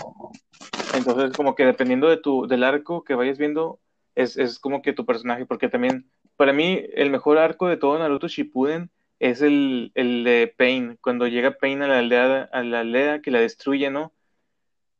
Entonces, 0.93 1.35
como 1.35 1.55
que 1.55 1.65
dependiendo 1.65 2.07
de 2.07 2.17
tu, 2.17 2.47
del 2.47 2.63
arco 2.63 3.03
que 3.03 3.15
vayas 3.15 3.37
viendo, 3.37 3.79
es, 4.13 4.37
es 4.37 4.59
como 4.59 4.81
que 4.81 4.93
tu 4.93 5.05
personaje, 5.05 5.45
porque 5.45 5.67
también, 5.67 6.09
para 6.37 6.53
mí, 6.53 6.83
el 6.93 7.09
mejor 7.09 7.37
arco 7.37 7.67
de 7.67 7.77
todo 7.77 7.97
Naruto 7.97 8.27
Shippuden 8.27 8.89
es 9.19 9.41
el, 9.41 9.91
el 9.95 10.23
de 10.23 10.53
Pain, 10.57 10.97
cuando 11.01 11.27
llega 11.27 11.57
Pain 11.57 11.81
a 11.81 11.87
la 11.87 11.99
aldea, 11.99 12.43
a 12.51 12.63
la 12.63 12.81
aldea 12.81 13.21
que 13.21 13.31
la 13.31 13.39
destruye, 13.39 13.89
¿no? 13.89 14.13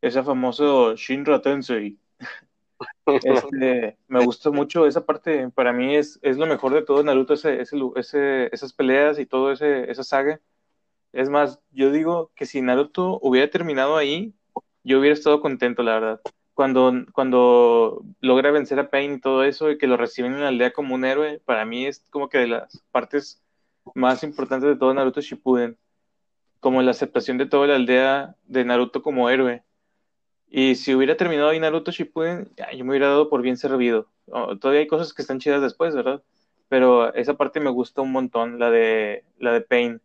Ese 0.01 0.23
famoso 0.23 0.95
Shinra 0.95 1.41
Tensei. 1.41 1.97
Este, 3.05 3.97
me 4.07 4.25
gustó 4.25 4.51
mucho 4.51 4.85
esa 4.85 5.05
parte, 5.05 5.49
para 5.51 5.71
mí 5.71 5.95
es, 5.95 6.19
es 6.23 6.37
lo 6.37 6.45
mejor 6.45 6.73
de 6.73 6.81
todo 6.81 7.03
Naruto, 7.03 7.35
ese, 7.35 7.61
ese, 7.61 8.49
esas 8.51 8.73
peleas 8.73 9.19
y 9.19 9.25
todo 9.25 9.51
ese, 9.51 9.89
esa 9.89 10.03
saga. 10.03 10.41
Es 11.13 11.29
más, 11.29 11.59
yo 11.71 11.91
digo 11.91 12.31
que 12.35 12.45
si 12.45 12.61
Naruto 12.61 13.19
hubiera 13.21 13.49
terminado 13.49 13.95
ahí, 13.95 14.33
yo 14.83 14.99
hubiera 14.99 15.13
estado 15.13 15.39
contento, 15.39 15.83
la 15.83 15.93
verdad. 15.93 16.21
Cuando, 16.55 16.91
cuando 17.13 18.03
logra 18.21 18.50
vencer 18.50 18.79
a 18.79 18.89
Pain 18.89 19.13
y 19.13 19.19
todo 19.21 19.43
eso, 19.43 19.69
y 19.69 19.77
que 19.77 19.85
lo 19.85 19.97
reciben 19.97 20.33
en 20.33 20.41
la 20.41 20.47
aldea 20.47 20.74
como 20.74 20.95
un 20.95 21.05
héroe, 21.05 21.39
para 21.45 21.65
mí 21.65 21.85
es 21.85 22.03
como 22.09 22.29
que 22.29 22.39
de 22.39 22.47
las 22.47 22.83
partes 22.91 23.43
más 23.93 24.24
importantes 24.24 24.67
de 24.67 24.75
todo 24.75 24.93
Naruto 24.93 25.21
Shippuden. 25.21 25.77
Como 26.59 26.81
la 26.81 26.91
aceptación 26.91 27.38
de 27.38 27.45
toda 27.45 27.67
la 27.67 27.75
aldea 27.75 28.35
de 28.45 28.65
Naruto 28.65 29.03
como 29.03 29.29
héroe. 29.29 29.63
Y 30.50 30.75
si 30.75 30.95
hubiera 30.95 31.15
terminado 31.17 31.50
ahí 31.50 31.59
Naruto 31.59 31.91
Shippuden, 31.91 32.51
ya, 32.57 32.71
yo 32.71 32.83
me 32.85 32.91
hubiera 32.91 33.09
dado 33.09 33.29
por 33.29 33.43
bien 33.43 33.57
servido. 33.57 34.09
Oh, 34.27 34.57
todavía 34.57 34.81
hay 34.81 34.88
cosas 34.88 35.13
que 35.13 35.21
están 35.21 35.39
chidas 35.39 35.62
después, 35.62 35.93
¿verdad? 35.93 36.24
Pero 36.69 37.13
esa 37.13 37.35
parte 37.35 37.59
me 37.59 37.69
gusta 37.69 38.01
un 38.01 38.12
montón, 38.12 38.57
la 38.57 38.71
de, 38.71 39.24
la 39.38 39.51
de 39.53 39.62
Pain 39.62 40.01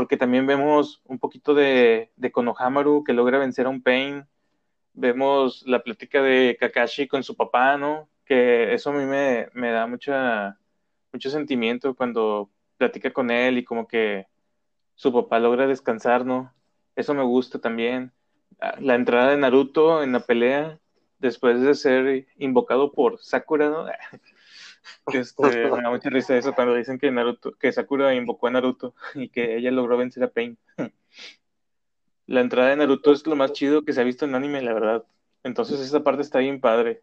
porque 0.00 0.16
también 0.16 0.46
vemos 0.46 1.02
un 1.04 1.18
poquito 1.18 1.52
de, 1.52 2.10
de 2.16 2.32
Konohamaru 2.32 3.04
que 3.04 3.12
logra 3.12 3.38
vencer 3.38 3.66
a 3.66 3.68
un 3.68 3.82
Pain. 3.82 4.26
Vemos 5.00 5.62
la 5.66 5.82
plática 5.82 6.20
de 6.20 6.58
Kakashi 6.60 7.08
con 7.08 7.22
su 7.22 7.34
papá, 7.34 7.78
¿no? 7.78 8.10
Que 8.26 8.74
eso 8.74 8.90
a 8.90 8.92
mí 8.92 9.04
me, 9.06 9.48
me 9.54 9.70
da 9.70 9.86
mucha, 9.86 10.58
mucho 11.10 11.30
sentimiento 11.30 11.94
cuando 11.94 12.50
platica 12.76 13.10
con 13.10 13.30
él 13.30 13.56
y 13.56 13.64
como 13.64 13.88
que 13.88 14.26
su 14.94 15.10
papá 15.10 15.38
logra 15.38 15.66
descansar, 15.66 16.26
¿no? 16.26 16.52
Eso 16.96 17.14
me 17.14 17.22
gusta 17.22 17.58
también. 17.58 18.12
Ah, 18.60 18.76
La 18.78 18.94
entrada 18.94 19.30
de 19.30 19.38
Naruto 19.38 20.02
en 20.02 20.12
la 20.12 20.20
pelea, 20.20 20.78
después 21.18 21.62
de 21.62 21.74
ser 21.74 22.26
invocado 22.36 22.92
por 22.92 23.18
Sakura, 23.20 23.70
¿no? 23.70 23.86
Este, 25.12 25.70
me 25.70 25.82
da 25.82 25.90
mucha 25.90 26.08
risa 26.08 26.36
eso 26.36 26.54
cuando 26.54 26.74
dicen 26.74 26.98
que 26.98 27.10
Naruto, 27.10 27.52
que 27.52 27.70
Sakura 27.70 28.14
invocó 28.14 28.46
a 28.46 28.50
Naruto 28.50 28.94
y 29.14 29.28
que 29.28 29.56
ella 29.56 29.70
logró 29.70 29.96
vencer 29.96 30.24
a 30.24 30.28
Pain. 30.28 30.58
La 32.30 32.42
entrada 32.42 32.68
de 32.68 32.76
Naruto 32.76 33.10
es 33.10 33.26
lo 33.26 33.34
más 33.34 33.52
chido 33.52 33.82
que 33.82 33.92
se 33.92 34.00
ha 34.00 34.04
visto 34.04 34.24
en 34.24 34.36
anime, 34.36 34.62
la 34.62 34.72
verdad. 34.72 35.04
Entonces 35.42 35.80
esa 35.80 36.04
parte 36.04 36.22
está 36.22 36.38
bien 36.38 36.60
padre. 36.60 37.02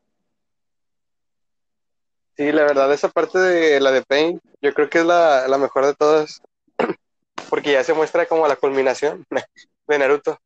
Sí, 2.37 2.49
la 2.53 2.63
verdad, 2.63 2.93
esa 2.93 3.09
parte 3.09 3.37
de 3.37 3.81
la 3.81 3.91
de 3.91 4.03
Pain, 4.03 4.39
yo 4.61 4.73
creo 4.73 4.89
que 4.89 4.99
es 4.99 5.05
la, 5.05 5.45
la 5.49 5.57
mejor 5.57 5.85
de 5.85 5.95
todas, 5.95 6.41
porque 7.49 7.73
ya 7.73 7.83
se 7.83 7.93
muestra 7.93 8.25
como 8.25 8.47
la 8.47 8.55
culminación 8.55 9.25
de 9.87 9.99
Naruto. 9.99 10.39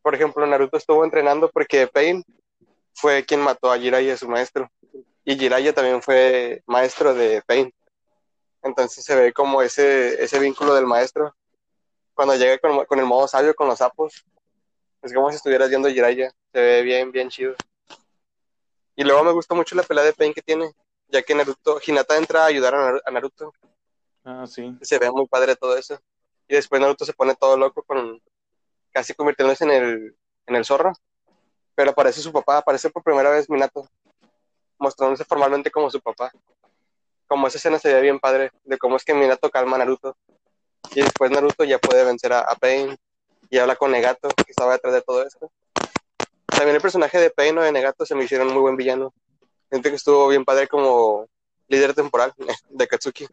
Por 0.00 0.14
ejemplo, 0.14 0.46
Naruto 0.46 0.76
estuvo 0.76 1.04
entrenando 1.04 1.50
porque 1.52 1.88
Pain 1.88 2.22
fue 2.94 3.24
quien 3.24 3.40
mató 3.40 3.72
a 3.72 3.78
Jiraiya, 3.80 4.16
su 4.16 4.28
maestro, 4.28 4.70
y 5.24 5.36
Jiraiya 5.36 5.72
también 5.72 6.02
fue 6.02 6.62
maestro 6.66 7.14
de 7.14 7.42
Pain. 7.48 7.74
Entonces 8.62 9.04
se 9.04 9.16
ve 9.16 9.32
como 9.32 9.60
ese, 9.60 10.22
ese 10.22 10.38
vínculo 10.38 10.76
del 10.76 10.86
maestro. 10.86 11.34
Cuando 12.20 12.36
llega 12.36 12.58
con, 12.58 12.84
con 12.84 12.98
el 12.98 13.06
modo 13.06 13.26
sabio, 13.26 13.54
con 13.54 13.66
los 13.66 13.78
sapos, 13.78 14.26
es 15.00 15.14
como 15.14 15.30
si 15.30 15.36
estuvieras 15.36 15.70
viendo 15.70 15.88
Jiraiya. 15.88 16.30
Se 16.52 16.60
ve 16.60 16.82
bien, 16.82 17.10
bien 17.10 17.30
chido. 17.30 17.54
Y 18.94 19.04
luego 19.04 19.24
me 19.24 19.32
gusta 19.32 19.54
mucho 19.54 19.74
la 19.74 19.82
pelea 19.84 20.04
de 20.04 20.12
Pain 20.12 20.34
que 20.34 20.42
tiene, 20.42 20.70
ya 21.08 21.22
que 21.22 21.34
Naruto, 21.34 21.80
Hinata 21.82 22.18
entra 22.18 22.42
a 22.42 22.48
ayudar 22.48 22.74
a 22.74 23.00
a 23.02 23.10
Naruto. 23.10 23.54
Ah, 24.22 24.44
sí. 24.46 24.76
Se 24.82 24.98
ve 24.98 25.10
muy 25.10 25.26
padre 25.28 25.56
todo 25.56 25.78
eso. 25.78 25.98
Y 26.46 26.56
después 26.56 26.78
Naruto 26.78 27.06
se 27.06 27.14
pone 27.14 27.34
todo 27.36 27.56
loco 27.56 27.82
con 27.84 28.20
casi 28.92 29.14
convirtiéndose 29.14 29.64
en 29.64 29.70
el, 29.70 30.16
en 30.44 30.56
el 30.56 30.66
zorro. 30.66 30.92
Pero 31.74 31.92
aparece 31.92 32.20
su 32.20 32.30
papá, 32.32 32.58
aparece 32.58 32.90
por 32.90 33.02
primera 33.02 33.30
vez 33.30 33.48
Minato, 33.48 33.88
mostrándose 34.76 35.24
formalmente 35.24 35.70
como 35.70 35.90
su 35.90 36.02
papá. 36.02 36.30
Como 37.26 37.46
esa 37.46 37.56
escena 37.56 37.78
se 37.78 37.94
ve 37.94 38.02
bien 38.02 38.20
padre, 38.20 38.52
de 38.64 38.76
cómo 38.76 38.96
es 38.96 39.06
que 39.06 39.14
Minato 39.14 39.48
calma 39.48 39.76
a 39.76 39.78
Naruto. 39.78 40.18
Y 40.94 41.02
después 41.02 41.30
Naruto 41.30 41.64
ya 41.64 41.78
puede 41.78 42.04
vencer 42.04 42.32
a, 42.32 42.40
a 42.40 42.54
Pain 42.56 42.96
y 43.48 43.58
habla 43.58 43.76
con 43.76 43.90
Negato, 43.90 44.28
que 44.28 44.50
estaba 44.50 44.72
detrás 44.72 44.94
de 44.94 45.02
todo 45.02 45.22
esto. 45.24 45.50
También 46.46 46.76
el 46.76 46.82
personaje 46.82 47.18
de 47.18 47.30
Pain 47.30 47.56
o 47.58 47.62
de 47.62 47.72
Negato 47.72 48.04
se 48.04 48.14
me 48.14 48.24
hicieron 48.24 48.48
muy 48.52 48.60
buen 48.60 48.76
villano. 48.76 49.12
Siento 49.70 49.88
que 49.88 49.96
estuvo 49.96 50.28
bien 50.28 50.44
padre 50.44 50.68
como 50.68 51.26
líder 51.68 51.94
temporal 51.94 52.32
de 52.68 52.88
Katsuki. 52.88 53.26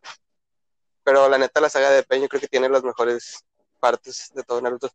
Pero 1.04 1.28
la 1.30 1.38
neta, 1.38 1.62
la 1.62 1.70
saga 1.70 1.90
de 1.90 2.04
Pain 2.04 2.22
yo 2.22 2.28
creo 2.30 2.42
que 2.42 2.48
tiene 2.48 2.70
las 2.70 2.84
mejores 2.84 3.44
partes 3.80 4.32
de 4.34 4.44
todo 4.44 4.62
Naruto. 4.62 4.90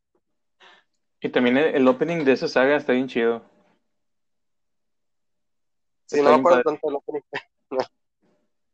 Y 1.20 1.28
también 1.30 1.56
el, 1.56 1.74
el 1.74 1.88
opening 1.88 2.24
de 2.24 2.32
esa 2.32 2.48
saga 2.48 2.76
está 2.76 2.92
bien 2.92 3.08
chido. 3.08 3.42
Sí, 6.06 6.18
Está 6.18 6.30
no 6.30 6.30
me 6.30 6.36
acuerdo 6.36 6.62
padre. 6.62 6.64
tanto 6.64 6.86
del 6.88 6.96
opening. 6.96 7.22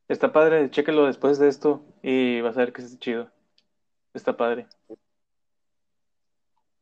Está 0.08 0.32
padre, 0.32 0.70
chéquelo 0.70 1.04
después 1.04 1.38
de 1.38 1.49
esto 1.49 1.85
y 2.02 2.40
vas 2.40 2.56
a 2.56 2.61
ver 2.61 2.73
que 2.73 2.80
es 2.82 2.99
chido. 2.99 3.30
Está 4.18 4.37
padre. 4.37 4.66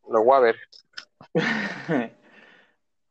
Lo 0.08 0.24
voy 0.24 0.36
a 0.36 0.40
ver. 0.40 0.56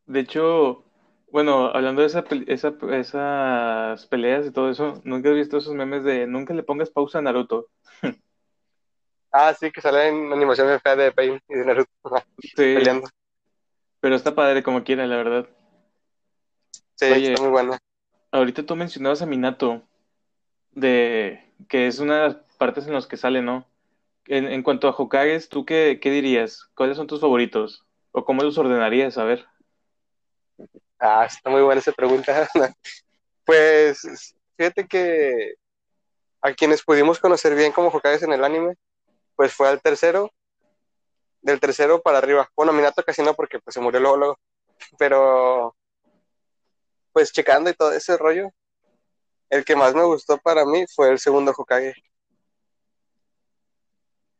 De 0.07 0.19
hecho, 0.19 0.83
bueno, 1.31 1.67
hablando 1.67 2.01
de 2.01 2.07
esa, 2.07 2.23
esa- 2.47 2.73
esas 2.91 4.05
peleas 4.07 4.47
y 4.47 4.51
todo 4.51 4.71
eso, 4.71 4.99
¿nunca 5.03 5.29
has 5.29 5.35
visto 5.35 5.57
esos 5.57 5.75
memes 5.75 6.03
de 6.03 6.25
nunca 6.25 6.55
le 6.55 6.63
pongas 6.63 6.89
pausa 6.89 7.19
a 7.19 7.21
Naruto? 7.21 7.67
Ah, 9.37 9.53
sí, 9.53 9.69
que 9.69 9.81
sale 9.81 10.07
en 10.07 10.31
animación 10.31 10.65
bien 10.67 10.79
fea 10.79 10.95
de 10.95 11.11
Pain 11.11 11.37
y 11.49 11.55
de 11.55 11.65
Naruto 11.65 11.91
Sí, 12.41 12.53
peleando. 12.55 13.09
pero 13.99 14.15
está 14.15 14.33
padre 14.33 14.63
como 14.63 14.83
quiera, 14.85 15.05
la 15.05 15.17
verdad. 15.17 15.49
Sí, 16.95 17.05
Oye. 17.11 17.33
está 17.33 17.41
muy 17.43 17.51
buena. 17.51 17.77
Ahorita 18.31 18.65
tú 18.65 18.77
mencionabas 18.77 19.21
a 19.21 19.25
Minato, 19.25 19.83
de 20.71 21.51
que 21.67 21.87
es 21.87 21.99
una 21.99 22.15
de 22.15 22.23
las 22.29 22.35
partes 22.57 22.87
en 22.87 22.93
las 22.93 23.07
que 23.07 23.17
sale, 23.17 23.41
¿no? 23.41 23.65
En, 24.27 24.63
cuanto 24.63 24.87
a 24.87 24.91
Hokages, 24.91 25.49
¿tú 25.49 25.65
qué, 25.65 25.99
qué 26.01 26.09
dirías? 26.09 26.67
¿Cuáles 26.75 26.97
son 26.97 27.07
tus 27.07 27.21
favoritos? 27.21 27.85
¿O 28.11 28.25
cómo 28.25 28.41
los 28.41 28.57
ordenarías? 28.57 29.17
A 29.17 29.23
ver. 29.23 29.45
Ah, 30.99 31.25
está 31.25 31.49
muy 31.49 31.61
buena 31.61 31.79
esa 31.79 31.91
pregunta. 31.91 32.47
Pues 33.45 34.33
fíjate 34.57 34.87
que 34.87 35.53
a 36.41 36.51
quienes 36.53 36.81
pudimos 36.81 37.19
conocer 37.19 37.53
bien 37.53 37.71
como 37.71 37.89
Hokages 37.89 38.23
en 38.23 38.33
el 38.33 38.43
anime, 38.43 38.73
pues 39.35 39.53
fue 39.53 39.67
al 39.69 39.79
tercero, 39.83 40.31
del 41.41 41.59
tercero 41.59 42.01
para 42.01 42.17
arriba. 42.17 42.49
Bueno, 42.55 42.73
Minato 42.73 43.03
casi 43.03 43.21
no 43.21 43.35
porque 43.35 43.59
pues 43.59 43.75
se 43.75 43.81
murió 43.81 43.99
luego, 43.99 44.17
luego. 44.17 44.39
Pero 44.97 45.75
pues 47.13 47.31
checando 47.31 47.69
y 47.69 47.73
todo 47.73 47.93
ese 47.93 48.17
rollo, 48.17 48.49
el 49.49 49.63
que 49.63 49.75
más 49.75 49.93
me 49.93 50.03
gustó 50.03 50.37
para 50.39 50.65
mí 50.65 50.85
fue 50.93 51.11
el 51.11 51.19
segundo 51.19 51.53
Hokage. 51.55 51.93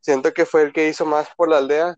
Siento 0.06 0.32
que 0.32 0.46
fue 0.46 0.62
el 0.62 0.72
que 0.72 0.86
hizo 0.86 1.04
más 1.04 1.28
por 1.34 1.48
la 1.48 1.58
aldea 1.58 1.96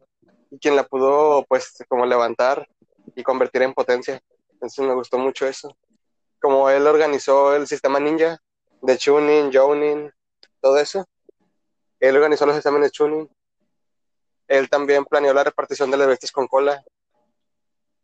y 0.50 0.58
quien 0.58 0.74
la 0.74 0.84
pudo 0.84 1.44
pues 1.46 1.84
como 1.90 2.06
levantar 2.06 2.66
y 3.14 3.22
convertir 3.22 3.60
en 3.60 3.74
potencia. 3.74 4.18
Entonces 4.52 4.82
me 4.82 4.94
gustó 4.94 5.18
mucho 5.18 5.46
eso. 5.46 5.76
Como 6.40 6.70
él 6.70 6.86
organizó 6.86 7.54
el 7.54 7.66
sistema 7.66 8.00
ninja 8.00 8.40
de 8.80 8.96
Chunin, 8.96 9.52
Jounin, 9.52 10.10
todo 10.62 10.78
eso. 10.78 11.04
Él 12.00 12.16
organizó 12.16 12.46
los 12.46 12.56
exámenes 12.56 12.92
Chunin. 12.92 13.28
Él 14.46 14.70
también 14.70 15.04
planeó 15.04 15.34
la 15.34 15.44
repartición 15.44 15.90
de 15.90 15.98
las 15.98 16.08
bestias 16.08 16.32
con 16.32 16.46
cola. 16.46 16.82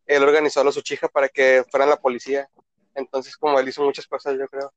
Él 0.04 0.22
organizó 0.22 0.60
a 0.60 0.64
los 0.64 0.76
Uchiha 0.76 1.08
para 1.08 1.30
que 1.30 1.64
fueran 1.70 1.88
la 1.88 1.96
policía. 1.96 2.46
Entonces, 2.94 3.38
como 3.38 3.58
él 3.58 3.70
hizo 3.70 3.82
muchas 3.82 4.06
cosas, 4.06 4.36
yo 4.38 4.46
creo. 4.48 4.70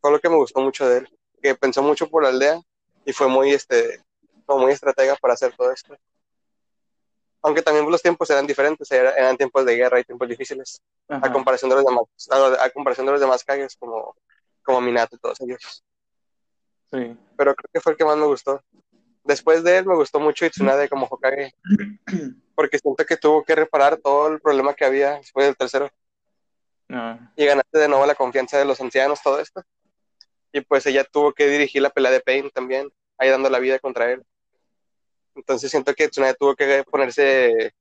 Fue 0.00 0.12
lo 0.12 0.20
que 0.20 0.28
me 0.28 0.36
gustó 0.36 0.60
mucho 0.60 0.88
de 0.88 0.98
él. 0.98 1.18
que 1.42 1.56
pensó 1.56 1.82
mucho 1.82 2.08
por 2.08 2.22
la 2.22 2.28
aldea 2.28 2.60
y 3.04 3.12
fue 3.12 3.26
muy, 3.26 3.50
este, 3.50 4.00
como 4.50 4.64
muy 4.64 4.72
estratega 4.72 5.14
para 5.14 5.34
hacer 5.34 5.54
todo 5.56 5.70
esto. 5.70 5.96
Aunque 7.42 7.62
también 7.62 7.88
los 7.88 8.02
tiempos 8.02 8.28
eran 8.30 8.46
diferentes, 8.48 8.90
era- 8.90 9.12
eran 9.12 9.36
tiempos 9.36 9.64
de 9.64 9.76
guerra 9.76 10.00
y 10.00 10.04
tiempos 10.04 10.28
difíciles, 10.28 10.82
a 11.08 11.16
Ajá. 11.18 11.32
comparación 11.32 11.70
de 11.70 11.76
los 11.76 11.84
demás, 11.84 12.04
a, 12.30 12.64
a 12.64 12.70
comparación 12.70 13.06
de 13.06 13.12
los 13.12 13.20
demás 13.20 13.44
Kages 13.44 13.76
como, 13.76 14.16
como 14.64 14.80
Minato 14.80 15.14
y 15.14 15.18
todos 15.20 15.40
ellos. 15.40 15.84
Sí. 16.92 17.16
Pero 17.36 17.54
creo 17.54 17.70
que 17.72 17.80
fue 17.80 17.92
el 17.92 17.98
que 17.98 18.04
más 18.04 18.16
me 18.16 18.26
gustó. 18.26 18.60
Después 19.22 19.62
de 19.62 19.78
él 19.78 19.86
me 19.86 19.94
gustó 19.94 20.18
mucho 20.18 20.44
Itsunade 20.44 20.88
como 20.88 21.06
Hokage, 21.06 21.54
porque 22.56 22.78
siento 22.80 23.06
que 23.06 23.16
tuvo 23.16 23.44
que 23.44 23.54
reparar 23.54 23.98
todo 23.98 24.26
el 24.26 24.40
problema 24.40 24.74
que 24.74 24.84
había 24.84 25.12
después 25.12 25.46
del 25.46 25.56
tercero. 25.56 25.88
No. 26.88 27.32
y 27.36 27.46
ganaste 27.46 27.78
de 27.78 27.86
nuevo 27.86 28.04
la 28.04 28.16
confianza 28.16 28.58
de 28.58 28.64
los 28.64 28.80
ancianos, 28.80 29.22
todo 29.22 29.38
esto. 29.38 29.62
Y 30.52 30.60
pues 30.62 30.84
ella 30.86 31.04
tuvo 31.04 31.32
que 31.32 31.46
dirigir 31.46 31.80
la 31.82 31.90
pelea 31.90 32.10
de 32.10 32.20
Pain 32.20 32.50
también, 32.50 32.90
ahí 33.16 33.28
dando 33.30 33.48
la 33.48 33.60
vida 33.60 33.78
contra 33.78 34.10
él. 34.10 34.24
Entonces 35.40 35.70
siento 35.70 35.94
que 35.94 36.08
Tsunade 36.08 36.34
tuvo 36.34 36.54
que 36.54 36.84
ponerse 36.84 37.72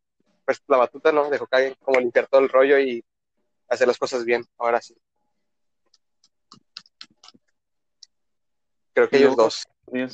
pues, 0.45 0.61
la 0.67 0.77
batuta, 0.77 1.11
¿no? 1.11 1.29
De 1.29 1.37
Hokage, 1.37 1.75
como 1.81 1.99
limpiar 1.99 2.27
todo 2.27 2.41
el 2.41 2.49
rollo 2.49 2.79
y 2.79 3.03
hacer 3.67 3.87
las 3.87 3.97
cosas 3.97 4.23
bien, 4.23 4.45
ahora 4.57 4.81
sí. 4.81 4.95
Creo 8.93 9.09
que 9.09 9.17
ellos 9.17 9.35
dos. 9.35 9.67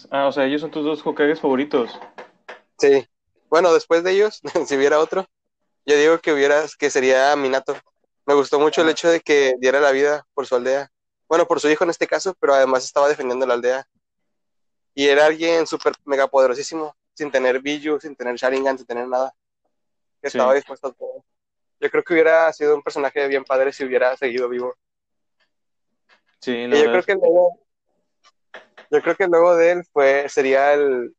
Ah, 0.09 0.27
o 0.27 0.31
sea, 0.31 0.45
ellos 0.45 0.61
son 0.61 0.71
tus 0.71 0.83
dos 0.83 1.05
Hokages 1.05 1.39
favoritos. 1.39 1.91
Sí. 2.79 3.07
Bueno, 3.47 3.71
después 3.73 4.03
de 4.03 4.11
ellos, 4.11 4.41
si 4.67 4.75
hubiera 4.75 4.99
otro, 4.99 5.27
yo 5.85 5.95
digo 5.95 6.19
que 6.19 6.33
hubieras, 6.33 6.75
que 6.75 6.89
sería 6.89 7.35
Minato. 7.35 7.77
Me 8.25 8.33
gustó 8.33 8.59
mucho 8.59 8.81
el 8.81 8.89
hecho 8.89 9.09
de 9.09 9.21
que 9.21 9.55
diera 9.59 9.79
la 9.79 9.91
vida 9.91 10.25
por 10.33 10.47
su 10.47 10.55
aldea. 10.55 10.91
Bueno, 11.29 11.45
por 11.45 11.59
su 11.59 11.69
hijo 11.69 11.83
en 11.83 11.91
este 11.91 12.07
caso, 12.07 12.35
pero 12.39 12.55
además 12.55 12.83
estaba 12.83 13.07
defendiendo 13.07 13.45
la 13.45 13.53
aldea. 13.53 13.87
Y 14.95 15.07
era 15.07 15.27
alguien 15.27 15.67
súper 15.67 15.93
mega 16.05 16.27
poderosísimo, 16.27 16.95
sin 17.15 17.31
tener 17.31 17.59
Biju, 17.61 17.99
sin 17.99 18.15
tener 18.15 18.35
Sharingan, 18.35 18.77
sin 18.77 18.85
tener 18.85 19.07
nada. 19.07 19.33
Que 20.21 20.29
Sí. 20.29 20.37
estaba 20.37 20.53
dispuesto 20.53 20.87
a 20.89 20.93
todo. 20.93 21.25
Yo 21.79 21.89
creo 21.89 22.03
que 22.03 22.13
hubiera 22.13 22.51
sido 22.53 22.75
un 22.75 22.83
personaje 22.83 23.27
bien 23.27 23.43
padre 23.43 23.73
si 23.73 23.83
hubiera 23.83 24.15
seguido 24.17 24.47
vivo. 24.49 24.75
Sí, 26.39 26.51
Y 26.51 26.67
la 26.67 26.77
yo 26.77 26.85
creo 26.91 27.03
que 27.03 27.15
luego, 27.15 27.59
yo 28.91 29.01
creo 29.01 29.15
que 29.15 29.27
luego 29.27 29.55
de 29.55 29.71
él 29.71 29.83
fue, 29.91 30.29
sería 30.29 30.73
el, 30.73 31.15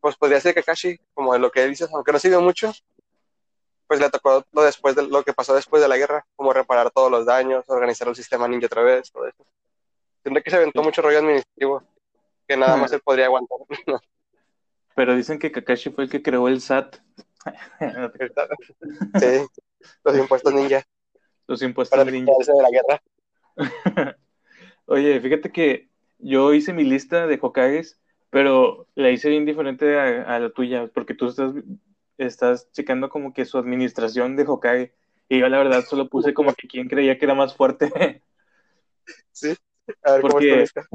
pues 0.00 0.16
podría 0.16 0.40
ser 0.40 0.54
Kakashi, 0.54 0.98
como 1.14 1.32
de 1.32 1.38
lo 1.38 1.50
que 1.50 1.62
él 1.62 1.70
dice, 1.70 1.86
aunque 1.92 2.12
no 2.12 2.18
sirvió 2.18 2.40
mucho, 2.40 2.72
pues 3.86 4.00
le 4.00 4.10
tocó 4.10 4.44
lo 4.52 4.62
después 4.62 4.96
de 4.96 5.02
lo 5.06 5.22
que 5.22 5.32
pasó 5.32 5.54
después 5.54 5.80
de 5.80 5.88
la 5.88 5.96
guerra, 5.96 6.26
como 6.34 6.52
reparar 6.52 6.90
todos 6.90 7.10
los 7.10 7.24
daños, 7.24 7.64
organizar 7.68 8.08
el 8.08 8.16
sistema 8.16 8.48
ninja 8.48 8.66
otra 8.66 8.82
vez, 8.82 9.10
todo 9.12 9.26
eso. 9.26 9.46
Siento 10.22 10.42
que 10.42 10.50
se 10.50 10.56
aventó 10.56 10.80
Sí. 10.80 10.86
mucho 10.86 11.02
rollo 11.02 11.18
administrativo, 11.18 11.82
que 12.48 12.56
nada 12.56 12.76
más 12.76 12.92
él 12.92 13.00
podría 13.00 13.26
aguantar. 13.26 13.58
Pero 14.96 15.14
dicen 15.14 15.38
que 15.38 15.52
Kakashi 15.52 15.90
fue 15.90 16.04
el 16.04 16.10
que 16.10 16.22
creó 16.22 16.48
el 16.48 16.60
SAT. 16.60 16.96
sí, 19.20 19.46
los 20.04 20.16
impuestos 20.18 20.52
ninja, 20.52 20.82
Los 21.46 21.62
impuestos 21.62 21.96
para 21.96 22.10
ninja. 22.10 22.32
de 22.38 22.62
la 22.62 22.70
guerra. 22.70 23.02
Oye, 24.86 25.20
fíjate 25.20 25.52
que 25.52 25.88
yo 26.18 26.52
hice 26.54 26.72
mi 26.72 26.82
lista 26.84 27.26
de 27.26 27.38
Hokages, 27.40 28.00
pero 28.30 28.88
la 28.94 29.10
hice 29.10 29.28
bien 29.28 29.44
diferente 29.44 29.98
a, 29.98 30.34
a 30.34 30.40
la 30.40 30.50
tuya, 30.50 30.88
porque 30.92 31.14
tú 31.14 31.26
estás, 31.28 31.52
estás 32.18 32.70
checando 32.72 33.08
como 33.08 33.32
que 33.32 33.44
su 33.44 33.58
administración 33.58 34.34
de 34.36 34.44
Hokage, 34.46 34.94
y 35.28 35.40
yo 35.40 35.48
la 35.48 35.58
verdad 35.58 35.84
solo 35.84 36.08
puse 36.08 36.32
como 36.34 36.54
que 36.54 36.68
quién 36.68 36.88
creía 36.88 37.18
que 37.18 37.24
era 37.26 37.34
más 37.34 37.54
fuerte, 37.54 37.90
Sí, 39.30 39.54
a 40.02 40.12
ver 40.12 40.20
cómo 40.22 40.32
Porque- 40.32 40.62
es 40.62 40.72
tu 40.72 40.80
lista. 40.80 40.88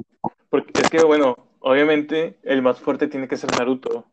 porque 0.49 0.81
es 0.81 0.89
que, 0.89 1.03
bueno, 1.03 1.50
obviamente 1.61 2.37
el 2.43 2.61
más 2.61 2.79
fuerte 2.79 3.07
tiene 3.07 3.27
que 3.27 3.37
ser 3.37 3.55
Naruto, 3.57 4.05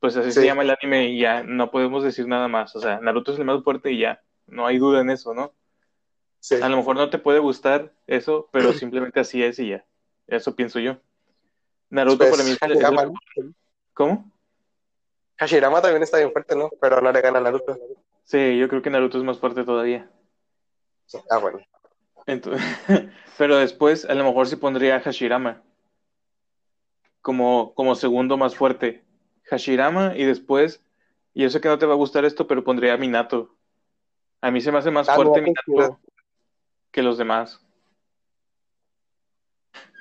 pues 0.00 0.16
así 0.16 0.30
se 0.30 0.44
llama 0.44 0.62
el 0.62 0.70
anime 0.70 1.08
y 1.08 1.18
ya 1.18 1.42
no 1.42 1.70
podemos 1.70 2.04
decir 2.04 2.28
nada 2.28 2.46
más, 2.46 2.76
o 2.76 2.80
sea, 2.80 3.00
Naruto 3.00 3.32
es 3.32 3.38
el 3.38 3.44
más 3.44 3.62
fuerte 3.64 3.90
y 3.90 3.98
ya, 3.98 4.22
no 4.46 4.66
hay 4.66 4.78
duda 4.78 5.00
en 5.00 5.10
eso, 5.10 5.34
¿no? 5.34 5.52
Sí. 6.40 6.54
A 6.62 6.68
lo 6.68 6.76
mejor 6.76 6.96
no 6.96 7.10
te 7.10 7.18
puede 7.18 7.40
gustar 7.40 7.92
eso, 8.06 8.48
pero 8.52 8.72
simplemente 8.72 9.18
así 9.18 9.42
es 9.42 9.58
y 9.58 9.70
ya. 9.70 9.84
Eso 10.28 10.54
pienso 10.54 10.78
yo. 10.78 10.98
Naruto 11.90 12.18
Pues, 12.18 12.30
para 12.30 12.44
mí 12.44 12.50
es 12.50 12.62
el- 12.62 12.96
¿no? 12.96 13.12
¿Cómo? 13.92 14.30
Hashirama 15.36 15.80
también 15.82 16.02
está 16.02 16.18
bien 16.18 16.30
fuerte, 16.30 16.54
¿no? 16.54 16.70
Pero 16.80 17.00
no 17.00 17.10
le 17.10 17.20
gana 17.20 17.38
a 17.38 17.42
Naruto. 17.42 17.76
Sí, 18.24 18.56
yo 18.58 18.68
creo 18.68 18.82
que 18.82 18.90
Naruto 18.90 19.18
es 19.18 19.24
más 19.24 19.38
fuerte 19.38 19.64
todavía. 19.64 20.08
Sí. 21.06 21.18
Ah, 21.30 21.38
bueno. 21.38 21.58
Entonces, 22.26 22.62
pero 23.38 23.56
después 23.56 24.04
a 24.04 24.14
lo 24.14 24.24
mejor 24.24 24.46
sí 24.46 24.56
pondría 24.56 24.96
a 24.96 25.00
Hashirama 25.00 25.62
como, 27.28 27.74
como 27.74 27.94
segundo 27.94 28.38
más 28.38 28.56
fuerte. 28.56 29.04
Hashirama 29.50 30.16
y 30.16 30.24
después, 30.24 30.82
y 31.34 31.42
yo 31.42 31.50
sé 31.50 31.60
que 31.60 31.68
no 31.68 31.78
te 31.78 31.84
va 31.84 31.92
a 31.92 31.98
gustar 31.98 32.24
esto, 32.24 32.46
pero 32.46 32.64
pondría 32.64 32.94
a 32.94 32.96
Minato. 32.96 33.54
A 34.40 34.50
mí 34.50 34.62
se 34.62 34.72
me 34.72 34.78
hace 34.78 34.90
más 34.90 35.10
Ah, 35.10 35.14
fuerte 35.14 35.42
Minato, 35.42 36.00
que 36.90 37.02
los 37.02 37.18
demás. 37.18 37.62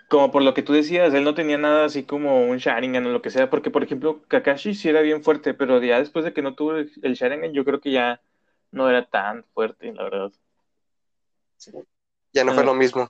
Como 0.07 0.31
por 0.31 0.41
lo 0.41 0.53
que 0.53 0.63
tú 0.63 0.71
decías, 0.71 1.13
él 1.13 1.25
no 1.25 1.33
tenía 1.33 1.57
nada 1.57 1.83
así 1.83 2.03
como 2.03 2.47
un 2.47 2.59
Sharingan 2.59 3.05
o 3.05 3.09
lo 3.09 3.21
que 3.21 3.29
sea, 3.29 3.49
porque 3.49 3.71
por 3.71 3.83
ejemplo 3.83 4.21
Kakashi 4.29 4.73
sí 4.73 4.87
era 4.87 5.01
bien 5.01 5.21
fuerte, 5.21 5.53
pero 5.53 5.83
ya 5.83 5.99
después 5.99 6.23
de 6.23 6.31
que 6.31 6.41
no 6.41 6.55
tuvo 6.55 6.77
el, 6.77 7.13
Sharingan, 7.13 7.51
yo 7.51 7.65
creo 7.65 7.81
que 7.81 7.91
ya 7.91 8.21
no 8.71 8.89
era 8.89 9.05
tan 9.05 9.43
fuerte, 9.53 9.91
la 9.91 10.03
verdad. 10.03 10.31
Ya 12.31 12.45
no 12.45 12.53
fue 12.53 12.63
lo 12.63 12.73
mismo. 12.73 13.09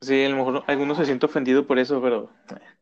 Sí, 0.00 0.24
a 0.24 0.28
lo 0.28 0.36
mejor 0.36 0.62
algunos 0.68 0.96
se 0.96 1.06
sienten 1.06 1.28
ofendidos 1.28 1.66
por 1.66 1.80
eso, 1.80 2.00
pero 2.00 2.30
eh, 2.50 2.77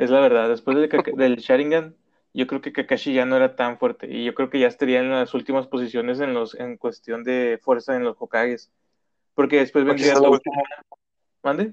es 0.00 0.10
la 0.10 0.20
verdad. 0.20 0.48
Después 0.48 0.76
del, 0.76 0.88
del 1.16 1.36
Sharingan, 1.36 1.94
yo 2.32 2.46
creo 2.46 2.60
que 2.60 2.72
Kakashi 2.72 3.12
ya 3.12 3.24
no 3.26 3.36
era 3.36 3.54
tan 3.56 3.78
fuerte 3.78 4.06
y 4.08 4.24
yo 4.24 4.34
creo 4.34 4.50
que 4.50 4.58
ya 4.60 4.66
estaría 4.68 5.00
en 5.00 5.10
las 5.10 5.34
últimas 5.34 5.66
posiciones 5.66 6.20
en 6.20 6.32
los 6.34 6.54
en 6.54 6.76
cuestión 6.76 7.22
de 7.22 7.58
fuerza 7.62 7.96
en 7.96 8.04
los 8.04 8.16
Hokages, 8.18 8.70
porque 9.34 9.58
después 9.58 9.84
vendría 9.84 10.14
la 10.14 10.30
última. 10.30 10.56
¿Mande? 11.42 11.72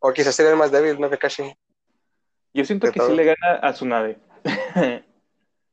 o 0.00 0.12
quizás 0.12 0.34
sería 0.34 0.52
el 0.52 0.58
más 0.58 0.70
débil, 0.70 1.00
¿no? 1.00 1.10
Kakashi. 1.10 1.54
Yo 2.54 2.64
siento 2.64 2.86
De 2.86 2.92
que 2.92 3.00
sí 3.00 3.06
todo. 3.06 3.16
le 3.16 3.24
gana 3.24 3.58
a 3.62 3.72
Tsunade. 3.72 4.18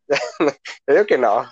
Yo 0.88 0.94
digo 0.94 1.06
que 1.06 1.18
no. 1.18 1.50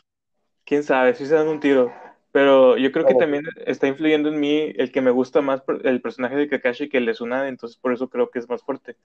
Quién 0.65 0.83
sabe, 0.83 1.13
sí 1.13 1.25
se 1.25 1.35
dan 1.35 1.47
un 1.47 1.59
tiro. 1.59 1.93
Pero 2.31 2.77
yo 2.77 2.91
creo 2.91 3.05
que 3.05 3.13
Bueno. 3.13 3.19
también 3.25 3.43
está 3.67 3.85
influyendo 3.87 4.29
en 4.29 4.39
mí 4.39 4.73
el 4.75 4.91
que 4.91 5.01
me 5.01 5.11
gusta 5.11 5.41
más 5.41 5.61
el 5.83 6.01
personaje 6.01 6.35
de 6.35 6.49
Kakashi 6.49 6.89
que 6.89 6.97
el 6.97 7.05
de 7.05 7.11
Tsunade, 7.13 7.47
entonces 7.47 7.77
por 7.77 7.93
eso 7.93 8.09
creo 8.09 8.31
que 8.31 8.39
es 8.39 8.49
más 8.49 8.63
fuerte. 8.63 8.95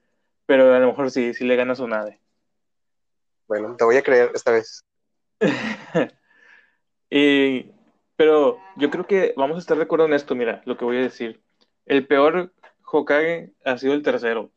Pero 0.49 0.73
a 0.73 0.79
lo 0.79 0.87
mejor 0.87 1.11
sí, 1.11 1.35
sí 1.35 1.45
le 1.45 1.55
gana 1.55 1.73
a 1.73 1.75
Tsunade. 1.75 2.19
Bueno, 3.47 3.75
te 3.75 3.83
voy 3.83 3.97
a 3.97 4.01
creer 4.01 4.31
esta 4.33 4.51
vez. 4.51 4.83
Y, 7.11 7.71
pero 8.15 8.59
yo 8.75 8.89
creo 8.91 9.05
que 9.07 9.33
vamos 9.35 9.57
a 9.57 9.59
estar 9.59 9.77
de 9.77 9.83
acuerdo 9.83 10.05
en 10.05 10.13
esto, 10.13 10.35
mira, 10.35 10.61
lo 10.65 10.75
que 10.77 10.85
voy 10.85 10.97
a 10.97 11.01
decir. 11.01 11.43
El 11.85 12.05
peor 12.05 12.51
Hokage 12.83 13.51
ha 13.63 13.77
sido 13.77 13.93
el 13.93 14.03
tercero. 14.03 14.51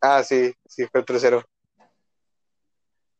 Ah, 0.00 0.22
sí, 0.22 0.52
sí, 0.66 0.86
fue 0.86 1.00
el 1.00 1.06
tercero. 1.06 1.42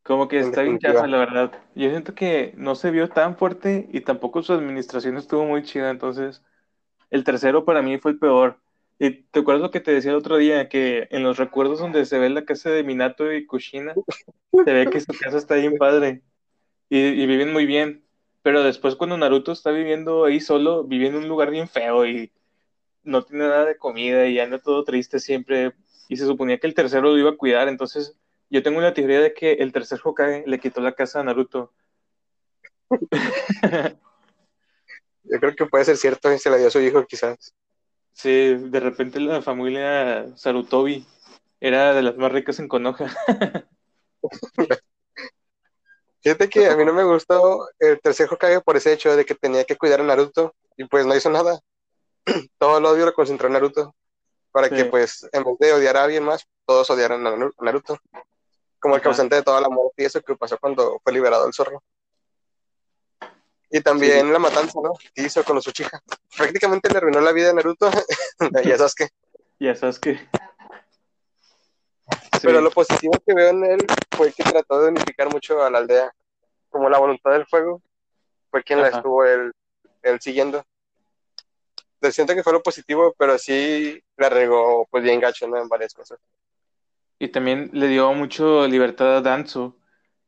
Como 0.03 0.27
que 0.27 0.39
En 0.39 0.49
está 0.49 0.61
bien 0.61 0.79
chafa, 0.79 1.07
la 1.07 1.17
verdad. 1.17 1.51
Yo 1.75 1.89
siento 1.89 2.13
que 2.13 2.53
no 2.55 2.75
se 2.75 2.89
vio 2.91 3.09
tan 3.09 3.35
fuerte 3.35 3.87
y 3.91 4.01
tampoco 4.01 4.43
su 4.43 4.53
administración 4.53 5.17
estuvo 5.17 5.45
muy 5.45 5.63
chida, 5.63 5.89
entonces 5.89 6.43
el 7.09 7.23
tercero 7.23 7.65
para 7.65 7.81
mí 7.81 7.97
fue 7.97 8.11
el 8.11 8.19
peor. 8.19 8.59
Y 8.99 9.11
te 9.23 9.39
acuerdas 9.39 9.61
lo 9.61 9.71
que 9.71 9.79
te 9.79 9.91
decía 9.91 10.11
el 10.11 10.17
otro 10.17 10.37
día, 10.37 10.67
que 10.67 11.07
en 11.11 11.23
los 11.23 11.37
recuerdos 11.37 11.79
donde 11.79 12.05
se 12.05 12.19
ve 12.19 12.29
la 12.29 12.45
casa 12.45 12.69
de 12.69 12.83
Minato 12.83 13.31
y 13.31 13.45
Kushina, 13.45 13.95
se 14.65 14.73
ve 14.73 14.89
que 14.89 14.99
su 14.99 15.13
casa 15.17 15.37
está 15.37 15.55
bien 15.55 15.77
padre 15.77 16.21
y, 16.89 16.99
y 16.99 17.25
viven 17.25 17.53
muy 17.53 17.65
bien. 17.65 18.03
Pero 18.41 18.63
después 18.63 18.95
cuando 18.95 19.17
Naruto 19.17 19.53
está 19.53 19.71
viviendo 19.71 20.25
ahí 20.25 20.39
solo, 20.39 20.83
vive 20.83 21.07
en 21.07 21.15
un 21.15 21.27
lugar 21.27 21.49
bien 21.49 21.67
feo 21.67 22.05
y 22.05 22.31
no 23.03 23.23
tiene 23.23 23.47
nada 23.47 23.65
de 23.65 23.77
comida 23.77 24.27
y 24.27 24.39
anda 24.39 24.59
todo 24.59 24.83
triste 24.83 25.19
siempre. 25.19 25.73
Y 26.09 26.17
se 26.17 26.25
suponía 26.25 26.57
que 26.59 26.67
el 26.67 26.73
tercero 26.73 27.11
lo 27.11 27.17
iba 27.17 27.31
a 27.31 27.37
cuidar, 27.37 27.67
entonces 27.69 28.17
yo 28.49 28.63
tengo 28.63 28.79
una 28.79 28.93
teoría 28.93 29.21
de 29.21 29.33
que 29.33 29.53
el 29.53 29.71
tercer 29.71 29.99
Hokage 30.03 30.43
le 30.47 30.59
quitó 30.59 30.81
la 30.81 30.93
casa 30.93 31.19
a 31.19 31.23
Naruto. 31.23 31.71
Yo 35.23 35.39
creo 35.39 35.55
que 35.55 35.67
puede 35.67 35.85
ser 35.85 35.97
cierto 35.97 36.35
se 36.35 36.49
la 36.49 36.57
dio 36.57 36.67
a 36.67 36.71
su 36.71 36.79
hijo, 36.79 37.05
quizás. 37.05 37.53
Sí, 38.13 38.55
de 38.55 38.79
repente 38.79 39.19
la 39.19 39.41
familia 39.41 40.27
Sarutobi 40.35 41.05
era 41.61 41.93
de 41.93 42.01
las 42.01 42.17
más 42.17 42.31
ricas 42.31 42.59
en 42.59 42.67
Konoha. 42.67 43.07
Fíjate 46.21 46.49
que 46.49 46.67
a 46.67 46.75
mí 46.75 46.83
no 46.83 46.93
me 46.93 47.03
gustó 47.03 47.69
el 47.79 47.99
tercer 48.01 48.27
Hokage 48.29 48.61
por 48.61 48.75
ese 48.75 48.91
hecho 48.91 49.15
de 49.15 49.23
que 49.25 49.35
tenía 49.35 49.63
que 49.63 49.77
cuidar 49.77 50.01
a 50.01 50.03
Naruto 50.03 50.53
y 50.75 50.83
pues 50.85 51.05
no 51.05 51.15
hizo 51.15 51.29
nada. 51.29 51.59
Todo 52.57 52.77
el 52.77 52.85
odio 52.85 53.05
lo 53.05 53.13
concentró 53.13 53.47
en 53.47 53.53
Naruto 53.53 53.95
para 54.51 54.67
Sí. 54.67 54.75
que 54.75 54.85
pues 54.85 55.27
en 55.31 55.43
vez 55.43 55.55
de 55.59 55.73
odiar 55.73 55.95
a 55.95 56.03
alguien 56.03 56.23
más, 56.23 56.45
todos 56.65 56.89
odiaran 56.89 57.25
a 57.25 57.31
Naru- 57.35 57.53
Naruto. 57.61 57.97
Como 58.79 58.95
el 58.95 59.01
causante 59.01 59.35
de 59.35 59.43
toda 59.43 59.61
la 59.61 59.69
muerte 59.69 60.03
y 60.03 60.05
eso 60.05 60.21
que 60.21 60.35
pasó 60.35 60.57
cuando 60.57 60.99
fue 61.03 61.13
liberado 61.13 61.45
el 61.47 61.53
zorro. 61.53 61.83
Y 63.71 63.81
también 63.81 64.33
la 64.33 64.39
matanza, 64.39 64.79
¿no? 64.81 64.93
Que 65.13 65.23
hizo 65.23 65.43
con 65.43 65.55
los 65.55 65.67
Uchiha. 65.67 66.01
Prácticamente 66.35 66.89
le 66.89 66.97
arruinó 66.97 67.21
la 67.21 67.31
vida 67.31 67.51
a 67.51 67.53
Naruto 67.53 67.89
y 68.63 68.71
a 68.71 68.77
Sasuke. 68.77 69.09
Ya 69.59 69.75
sabes 69.75 69.99
que. 69.99 70.19
Pero 72.41 72.61
lo 72.61 72.71
positivo 72.71 73.13
que 73.25 73.33
veo 73.33 73.49
en 73.49 73.63
él 73.65 73.87
fue 74.15 74.31
que 74.31 74.43
trató 74.43 74.81
de 74.81 74.89
unificar 74.89 75.31
mucho 75.31 75.61
a 75.63 75.69
la 75.69 75.79
aldea. 75.79 76.13
Como 76.69 76.89
la 76.89 76.97
voluntad 76.97 77.31
del 77.31 77.45
fuego 77.45 77.81
fue 78.49 78.63
quien 78.63 78.81
la 78.81 78.87
estuvo 78.89 79.25
él, 79.25 79.51
él 80.03 80.19
siguiendo. 80.21 80.63
Entonces, 81.95 82.15
siento 82.15 82.33
que 82.33 82.43
fue 82.43 82.53
lo 82.53 82.63
positivo, 82.63 83.13
pero 83.17 83.37
sí 83.37 84.01
la 84.15 84.29
regó 84.29 84.87
pues 84.89 85.03
bien 85.03 85.19
gacho, 85.19 85.47
¿no? 85.47 85.61
En 85.61 85.67
varias 85.67 85.93
cosas. 85.93 86.17
Y 87.19 87.27
también 87.27 87.69
le 87.73 87.87
dio 87.87 88.13
mucho 88.13 88.65
libertad 88.67 89.17
a 89.17 89.21
Danzo, 89.21 89.75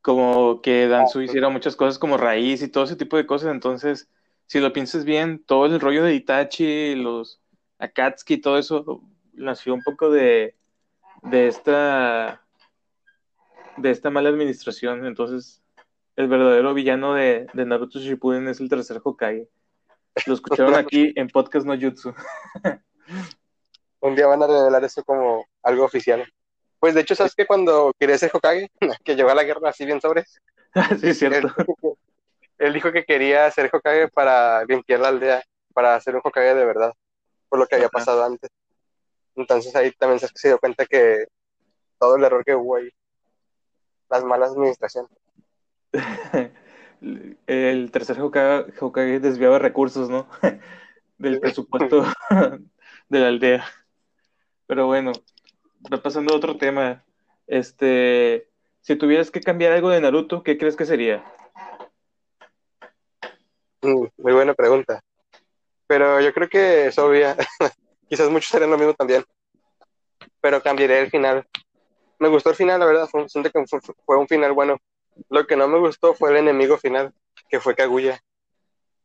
como 0.02 0.62
que 0.62 0.90
sí. 1.12 1.20
hiciera 1.20 1.50
muchas 1.50 1.76
cosas 1.76 2.00
como 2.00 2.18
raíz 2.18 2.62
y 2.62 2.68
todo 2.68 2.84
ese 2.84 2.96
tipo 2.96 3.18
de 3.18 3.26
cosas. 3.26 3.52
Entonces, 3.52 4.10
si 4.48 4.60
lo 4.60 4.74
piensas 4.74 5.06
bien, 5.06 5.44
todo 5.46 5.66
el 5.66 5.80
rollo 5.80 6.04
de 6.04 6.16
Itachi, 6.16 6.96
los 6.96 7.42
Akatsuki, 7.80 8.38
todo 8.38 8.58
eso, 8.58 9.02
nació 9.34 9.74
un 9.74 9.82
poco 9.84 10.10
de, 10.10 10.56
de 11.24 11.48
esta 11.48 12.42
de 13.78 13.92
esta 13.92 14.10
mala 14.10 14.30
administración. 14.30 15.06
Entonces, 15.06 15.62
el 16.16 16.28
verdadero 16.28 16.74
villano 16.74 17.14
de, 17.14 17.48
de 17.54 17.66
Naruto 17.66 18.00
Shippuden 18.00 18.48
es 18.48 18.60
el 18.60 18.70
tercer 18.70 19.02
Hokage. 19.04 19.48
Lo 20.26 20.34
escucharon 20.34 20.76
aquí 20.76 21.14
en 21.16 21.28
Podcast 21.28 21.66
No 21.66 21.80
Jutsu. 21.80 22.14
Un 24.02 24.16
día 24.16 24.28
van 24.28 24.42
a 24.42 24.48
revelar 24.48 24.84
eso 24.84 25.04
como 25.04 25.46
algo 25.62 25.86
oficial. 25.86 26.26
Pues 26.82 26.96
de 26.96 27.02
hecho, 27.02 27.14
¿sabes 27.14 27.36
que 27.36 27.46
Cuando 27.46 27.94
quería 27.98 28.18
ser 28.18 28.32
Hokage, 28.34 28.72
que 29.06 29.16
llegó 29.16 29.30
a 29.30 29.36
la 29.36 29.44
guerra 29.44 29.70
así 29.70 29.86
bien 29.86 30.02
sobre, 30.02 30.26
sí, 31.00 31.10
es 31.10 31.20
cierto. 31.20 31.54
él, 31.56 31.76
él 32.58 32.74
dijo 32.74 32.92
que 32.92 33.06
quería 33.06 33.50
ser 33.52 33.70
Hokage 33.72 34.10
para 34.10 34.66
limpiar 34.66 35.00
la 35.00 35.10
aldea, 35.10 35.44
para 35.76 36.02
ser 36.02 36.16
un 36.16 36.22
Hokage 36.24 36.56
de 36.56 36.66
verdad, 36.66 36.92
por 37.50 37.60
lo 37.60 37.68
que 37.68 37.76
había 37.76 37.86
Ajá. 37.88 38.00
pasado 38.00 38.26
antes. 38.26 38.50
Entonces 39.36 39.76
ahí 39.76 39.92
también 39.92 40.20
se, 40.20 40.28
se 40.34 40.48
dio 40.48 40.58
cuenta 40.58 40.88
que 40.88 41.28
todo 42.00 42.16
el 42.16 42.24
error 42.24 42.44
que 42.44 42.56
hubo 42.56 42.78
ahí, 42.78 42.90
las 44.10 44.24
malas 44.24 44.52
administraciones. 44.52 45.12
El 47.48 47.92
tercer 47.92 48.20
Hokage, 48.20 48.74
Hokage 48.80 49.20
desviaba 49.20 49.60
recursos, 49.60 50.10
¿no? 50.10 50.28
Del 51.20 51.40
presupuesto 51.40 52.06
de 53.10 53.20
la 53.20 53.28
aldea. 53.28 53.66
Pero 54.66 54.88
bueno, 54.88 55.12
pasando 56.04 56.34
a 56.34 56.38
otro 56.38 56.58
tema. 56.58 57.04
Este, 57.48 58.48
si 58.82 58.96
tuvieras 58.96 59.32
que 59.32 59.42
cambiar 59.42 59.74
algo 59.74 59.90
de 59.90 60.02
Naruto, 60.02 60.44
¿qué 60.44 60.58
crees 60.58 60.76
que 60.76 60.86
sería? 60.86 61.24
Mm, 63.82 64.06
muy 64.18 64.34
buena 64.34 64.54
pregunta. 64.54 65.02
Pero 65.88 66.22
yo 66.22 66.34
creo 66.34 66.48
que 66.48 66.88
es 66.88 66.98
obvia. 66.98 67.36
Quizás 68.10 68.30
muchos 68.30 68.54
harían 68.54 68.72
lo 68.72 68.78
mismo 68.78 68.94
también. 68.94 69.24
Pero 70.40 70.62
cambiaré 70.62 71.02
el 71.02 71.10
final. 71.10 71.48
Me 72.20 72.28
gustó 72.28 72.52
el 72.52 72.56
final, 72.56 72.80
la 72.80 72.86
verdad. 72.86 73.08
Fue, 73.08 73.28
siento 73.28 73.50
que 73.52 73.66
fue, 73.68 73.80
fue 74.06 74.18
un 74.18 74.28
final 74.28 74.54
bueno. 74.54 74.78
Lo 75.30 75.46
que 75.46 75.56
no 75.56 75.68
me 75.68 75.80
gustó 75.80 76.14
fue 76.14 76.32
el 76.32 76.38
enemigo 76.38 76.78
final, 76.78 77.14
que 77.50 77.60
fue 77.60 77.76
Kaguya. 77.76 78.22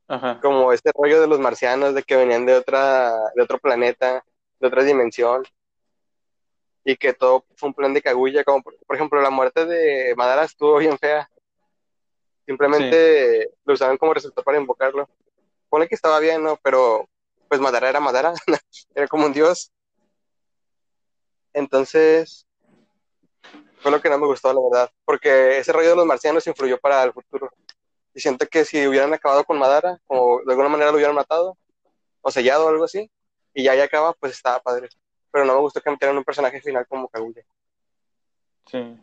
Ajá. 0.08 0.38
Como 0.40 0.72
este 0.72 0.92
rollo 0.94 1.20
de 1.20 1.26
los 1.26 1.40
marcianos, 1.40 1.94
de 1.94 2.02
que 2.02 2.16
venían 2.16 2.46
de 2.46 2.54
otra, 2.54 3.12
de 3.34 3.42
otro 3.42 3.58
planeta, 3.58 4.24
de 4.60 4.66
otra 4.66 4.84
dimensión. 4.84 5.42
Y 6.88 6.96
que 6.96 7.12
todo 7.12 7.44
fue 7.56 7.68
un 7.68 7.74
plan 7.74 7.92
de 7.92 8.00
Kaguya. 8.00 8.44
Como 8.44 8.62
por, 8.62 8.76
por 8.86 8.94
ejemplo, 8.94 9.20
la 9.20 9.30
muerte 9.30 9.66
de 9.66 10.14
Madara 10.16 10.44
estuvo 10.44 10.78
bien 10.78 10.96
fea. 10.96 11.28
Simplemente 12.46 13.50
lo 13.64 13.74
usaban 13.74 13.98
como 13.98 14.14
resultado 14.14 14.44
para 14.44 14.58
invocarlo. 14.58 15.08
Pone 15.68 15.88
que 15.88 15.96
estaba 15.96 16.20
bien, 16.20 16.44
¿no? 16.44 16.56
Pero 16.62 17.08
pues 17.48 17.60
Madara 17.60 17.88
era 17.88 17.98
Madara, 17.98 18.34
era 18.94 19.08
como 19.08 19.26
un 19.26 19.32
dios. 19.32 19.72
Entonces, 21.52 22.46
fue 23.80 23.90
lo 23.90 24.00
que 24.00 24.10
no 24.10 24.18
me 24.18 24.26
gustó, 24.26 24.52
la 24.52 24.60
verdad, 24.60 24.92
porque 25.04 25.58
ese 25.58 25.72
rollo 25.72 25.90
de 25.90 25.96
los 25.96 26.06
marcianos 26.06 26.46
influyó 26.46 26.78
para 26.78 27.02
el 27.02 27.12
futuro. 27.12 27.50
Y 28.14 28.20
siento 28.20 28.46
que 28.46 28.64
si 28.64 28.86
hubieran 28.86 29.12
acabado 29.12 29.44
con 29.44 29.58
Madara, 29.58 29.98
o 30.06 30.40
de 30.44 30.52
alguna 30.52 30.68
manera 30.68 30.90
lo 30.90 30.96
hubieran 30.96 31.14
matado, 31.14 31.56
o 32.20 32.30
sellado 32.30 32.66
o 32.66 32.68
algo 32.68 32.84
así, 32.84 33.10
y 33.54 33.64
ya 33.64 33.72
ahí 33.72 33.80
acaba, 33.80 34.12
pues 34.14 34.32
estaba 34.32 34.60
padre. 34.60 34.88
Pero 35.36 35.44
no 35.44 35.56
me 35.56 35.60
gustó 35.60 35.82
que 35.82 35.90
metieran 35.90 36.16
un 36.16 36.24
personaje 36.24 36.62
final 36.62 36.86
como 36.86 37.08
Kaguya. 37.08 37.44
Sí. 38.64 38.98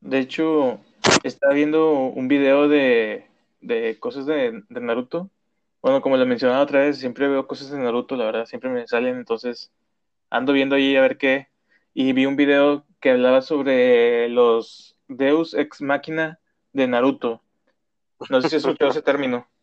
De 0.00 0.20
hecho, 0.20 0.78
estaba 1.24 1.54
viendo 1.54 1.90
un 1.92 2.28
video 2.28 2.68
de, 2.68 3.26
de 3.60 3.98
cosas 3.98 4.26
de, 4.26 4.62
de 4.68 4.80
Naruto. 4.80 5.28
Bueno, 5.82 6.02
como 6.02 6.16
lo 6.16 6.24
mencionaba 6.24 6.62
otra 6.62 6.82
vez, 6.82 6.98
siempre 6.98 7.26
veo 7.26 7.48
cosas 7.48 7.72
de 7.72 7.80
Naruto, 7.80 8.14
la 8.14 8.26
verdad, 8.26 8.46
siempre 8.46 8.70
me 8.70 8.86
salen, 8.86 9.16
entonces 9.16 9.72
ando 10.30 10.52
viendo 10.52 10.76
ahí 10.76 10.94
a 10.94 11.00
ver 11.00 11.18
qué. 11.18 11.48
Y 11.94 12.12
vi 12.12 12.26
un 12.26 12.36
video 12.36 12.84
que 13.00 13.10
hablaba 13.10 13.42
sobre 13.42 14.28
los 14.28 14.96
Deus 15.08 15.54
Ex 15.54 15.82
Machina 15.82 16.38
de 16.72 16.86
Naruto. 16.86 17.42
No 18.28 18.40
sé 18.40 18.50
si 18.50 18.54
has 18.54 18.62
escuchado 18.62 18.92
ese 18.92 19.02
término. 19.02 19.48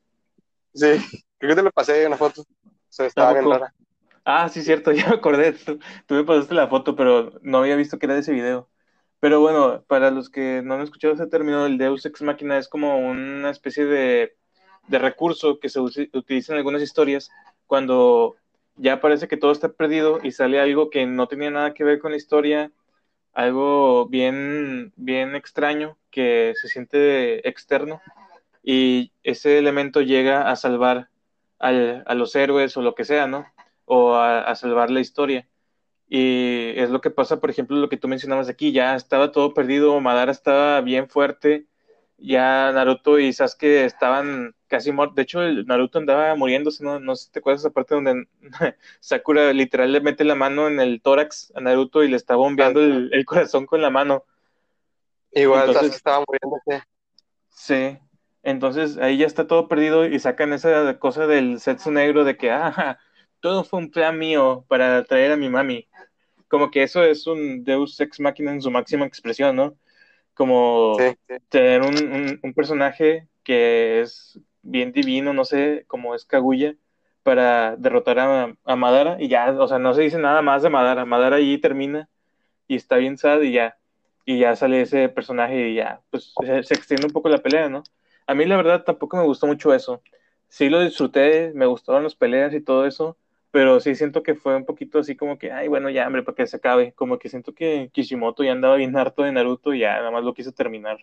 Sí, 0.73 1.23
creo 1.39 1.51
que 1.51 1.55
te 1.55 1.63
lo 1.63 1.71
pasé 1.71 2.01
en 2.01 2.07
una 2.07 2.17
foto. 2.17 2.43
Se 2.89 3.05
estaba 3.05 3.31
bien 3.31 3.49
rara. 3.49 3.73
Ah, 4.29 4.49
sí, 4.49 4.61
cierto, 4.61 4.91
ya 4.93 5.07
me 5.09 5.15
acordé. 5.15 5.53
Tú, 5.53 5.79
tú 6.05 6.13
me 6.15 6.23
pasaste 6.23 6.53
la 6.53 6.67
foto, 6.67 6.95
pero 6.95 7.33
no 7.41 7.59
había 7.59 7.75
visto 7.75 7.97
que 7.97 8.05
era 8.07 8.15
de 8.15 8.21
ese 8.21 8.33
video. 8.33 8.69
Pero 9.19 9.39
bueno, 9.39 9.83
para 9.87 10.11
los 10.11 10.29
que 10.29 10.61
no 10.63 10.75
han 10.75 10.81
escuchado 10.81 11.13
ese 11.13 11.27
término, 11.27 11.65
el 11.65 11.77
Deus 11.77 12.05
Ex 12.05 12.21
Machina 12.21 12.57
es 12.57 12.67
como 12.67 12.97
una 12.99 13.49
especie 13.49 13.85
de, 13.85 14.35
de 14.87 14.99
recurso 14.99 15.59
que 15.59 15.69
se 15.69 15.79
utiliza 15.81 16.51
en 16.53 16.57
algunas 16.59 16.81
historias 16.83 17.29
cuando 17.65 18.35
ya 18.75 19.01
parece 19.01 19.27
que 19.27 19.37
todo 19.37 19.51
está 19.51 19.69
perdido 19.73 20.19
y 20.23 20.31
sale 20.31 20.59
algo 20.59 20.89
que 20.91 21.05
no 21.07 21.27
tenía 21.27 21.49
nada 21.51 21.73
que 21.73 21.83
ver 21.83 21.99
con 21.99 22.11
la 22.11 22.17
historia, 22.17 22.71
algo 23.33 24.07
bien, 24.09 24.93
bien 24.97 25.35
extraño 25.35 25.97
que 26.11 26.53
se 26.61 26.67
siente 26.69 27.47
externo 27.49 28.01
y 28.63 29.13
ese 29.23 29.59
elemento 29.59 30.01
llega 30.01 30.49
a 30.51 30.55
salvar 30.57 31.09
al- 31.59 32.03
a 32.07 32.15
los 32.15 32.35
héroes 32.35 32.77
o 32.77 32.81
lo 32.83 32.95
que 32.95 33.05
sea, 33.05 33.27
¿no? 33.27 33.47
O 33.89 34.13
a, 34.13 34.41
a 34.41 34.53
salvar 34.55 34.91
la 34.91 34.99
historia. 34.99 35.47
Y 36.09 36.71
es 36.75 36.89
lo 36.89 37.01
que 37.01 37.09
pasa, 37.09 37.39
por 37.39 37.49
ejemplo, 37.49 37.75
lo 37.77 37.89
que 37.89 37.97
tú 37.97 38.07
mencionabas 38.07 38.47
aquí, 38.49 38.71
ya 38.71 38.95
estaba 38.95 39.31
todo 39.31 39.53
perdido, 39.53 39.99
Madara 39.99 40.31
estaba 40.31 40.79
bien 40.81 41.09
fuerte, 41.09 41.65
ya 42.17 42.71
Naruto 42.71 43.19
y 43.19 43.33
Sasuke 43.33 43.83
estaban 43.85 44.55
casi 44.67 44.91
muertos, 44.91 45.15
de 45.15 45.21
hecho 45.23 45.41
el 45.41 45.65
Naruto 45.65 45.99
andaba 45.99 46.33
muriéndose, 46.35 46.83
¿no? 46.83 46.99
No 46.99 47.15
sé 47.15 47.25
si 47.25 47.31
te 47.31 47.39
acuerdas 47.39 47.61
esa 47.61 47.71
parte 47.71 47.95
donde 47.95 48.27
Sakura 49.01 49.51
literal 49.53 49.91
le 49.91 49.99
mete 50.01 50.23
la 50.23 50.35
mano 50.35 50.67
en 50.67 50.79
el 50.79 51.01
tórax 51.01 51.51
a 51.55 51.61
Naruto 51.61 52.03
y 52.03 52.07
le 52.09 52.15
está 52.15 52.35
bombeando 52.35 52.79
el, 52.81 53.09
el 53.13 53.25
corazón 53.25 53.65
con 53.65 53.81
la 53.81 53.89
mano. 53.89 54.23
Igual 55.33 55.61
Entonces- 55.69 55.81
Sasuke 55.81 55.95
estaba 55.97 56.23
muriéndose. 56.25 56.87
Sí, 57.49 57.97
entonces 58.43 58.97
ahí 58.97 59.17
ya 59.17 59.25
está 59.25 59.45
todo 59.47 59.67
perdido 59.67 60.05
y 60.05 60.19
sacan 60.19 60.53
esa 60.53 60.97
cosa 60.99 61.27
del 61.27 61.59
sexo 61.59 61.91
negro 61.91 62.23
de 62.23 62.37
que, 62.37 62.49
ah, 62.51 62.97
todo 63.47 63.63
fue 63.63 63.79
un 63.79 63.91
plan 63.91 64.17
mío 64.19 64.65
para 64.67 65.03
traer 65.05 65.31
a 65.31 65.37
mi 65.37 65.49
mami. 65.49 65.87
Como 66.49 66.71
que 66.71 66.83
eso 66.83 67.03
es 67.03 67.27
un 67.27 67.63
Deus 67.63 67.99
Ex 68.01 68.19
Machina 68.19 68.51
en 68.53 68.61
su 68.61 68.71
máxima 68.71 69.05
expresión, 69.05 69.55
¿no? 69.55 69.77
Como 70.33 71.17
Sí, 71.17 71.17
sí. 71.27 71.35
tener 71.49 71.81
un, 71.83 71.95
un- 72.13 72.39
un 72.43 72.53
personaje 72.53 73.27
que 73.43 74.01
es 74.01 74.39
bien 74.61 74.91
divino, 74.93 75.33
no 75.33 75.45
sé, 75.45 75.85
como 75.87 76.15
es 76.15 76.25
Kaguya, 76.25 76.75
para 77.23 77.75
derrotar 77.77 78.19
a, 78.19 78.55
a 78.65 78.75
Madara 78.75 79.17
y 79.19 79.27
ya, 79.29 79.51
o 79.51 79.67
sea, 79.67 79.79
no 79.79 79.93
se 79.93 80.03
dice 80.03 80.17
nada 80.19 80.41
más 80.41 80.63
de 80.63 80.69
Madara. 80.69 81.05
Madara 81.05 81.37
ahí 81.37 81.57
termina 81.59 82.09
y 82.67 82.75
está 82.75 82.97
bien 82.97 83.17
sad 83.17 83.41
y 83.41 83.53
ya, 83.53 83.77
y 84.25 84.39
ya 84.39 84.55
sale 84.55 84.81
ese 84.81 85.09
personaje 85.09 85.69
y 85.69 85.75
ya, 85.75 86.01
pues 86.09 86.33
se, 86.39 86.63
se 86.63 86.73
extiende 86.75 87.07
un 87.07 87.13
poco 87.13 87.29
la 87.29 87.41
pelea, 87.41 87.69
¿no? 87.69 87.83
A 88.27 88.33
mí 88.35 88.45
la 88.45 88.57
verdad 88.57 88.83
tampoco 88.83 89.17
me 89.17 89.23
gustó 89.23 89.47
mucho 89.47 89.73
eso. 89.73 90.01
Sí 90.49 90.69
lo 90.69 90.81
disfruté, 90.81 91.51
me 91.55 91.65
gustaron 91.65 92.03
las 92.03 92.15
peleas 92.15 92.53
y 92.53 92.61
todo 92.61 92.85
eso, 92.85 93.17
pero 93.51 93.79
sí 93.79 93.95
siento 93.95 94.23
que 94.23 94.35
fue 94.35 94.55
un 94.55 94.65
poquito 94.65 94.99
así 94.99 95.15
como 95.15 95.37
que, 95.37 95.51
ay, 95.51 95.67
bueno, 95.67 95.89
ya, 95.89 96.05
hombre, 96.05 96.23
para 96.23 96.35
que 96.35 96.47
se 96.47 96.57
acabe. 96.57 96.93
Como 96.93 97.17
que 97.17 97.29
siento 97.29 97.53
que 97.53 97.89
Kishimoto 97.93 98.43
ya 98.43 98.51
andaba 98.51 98.75
bien 98.75 98.95
harto 98.97 99.23
de 99.23 99.31
Naruto 99.31 99.73
y 99.73 99.79
ya 99.79 99.97
nada 99.97 100.11
más 100.11 100.23
lo 100.23 100.33
quiso 100.33 100.51
terminar. 100.51 100.97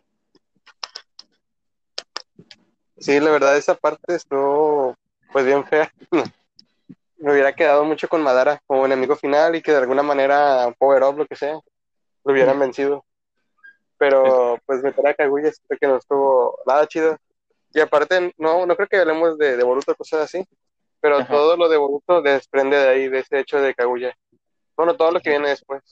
Sí, 2.98 3.18
la 3.20 3.30
verdad, 3.30 3.56
esa 3.56 3.74
parte 3.74 4.14
estuvo 4.14 4.94
pues 5.32 5.44
bien 5.44 5.64
fea. 5.64 5.92
Me 7.18 7.32
hubiera 7.32 7.54
quedado 7.54 7.84
mucho 7.84 8.08
con 8.08 8.22
Madara 8.22 8.60
como 8.66 8.84
enemigo 8.84 9.16
final 9.16 9.56
y 9.56 9.62
que 9.62 9.72
de 9.72 9.78
alguna 9.78 10.02
manera 10.02 10.72
Power 10.78 11.02
Up, 11.04 11.18
lo 11.18 11.26
que 11.26 11.36
sea, 11.36 11.54
lo 12.24 12.32
hubieran 12.32 12.56
Mm. 12.56 12.60
vencido. 12.60 13.04
Pero 13.96 14.58
pues 14.66 14.82
meter 14.82 15.06
a 15.06 15.14
Kaguya 15.14 15.50
siento 15.50 15.76
que 15.80 15.86
no 15.86 15.96
estuvo 15.96 16.58
nada 16.66 16.86
chido. 16.86 17.16
Y 17.72 17.80
aparte, 17.80 18.32
no, 18.36 18.66
no 18.66 18.76
creo 18.76 18.88
que 18.88 18.98
hablemos 18.98 19.38
de, 19.38 19.56
de 19.56 19.64
Boruto, 19.64 19.94
cosas 19.94 20.20
así, 20.22 20.46
pero 21.04 21.18
Ajá. 21.18 21.30
todo 21.34 21.54
lo 21.58 21.68
de 21.68 21.76
Boruto 21.76 22.22
desprende 22.22 22.78
de 22.78 22.88
ahí, 22.88 23.08
de 23.10 23.18
ese 23.18 23.38
hecho 23.38 23.60
de 23.60 23.74
Kaguya. 23.74 24.16
Bueno, 24.74 24.96
todo 24.96 25.10
lo 25.10 25.20
que 25.20 25.28
viene 25.28 25.50
después. 25.50 25.82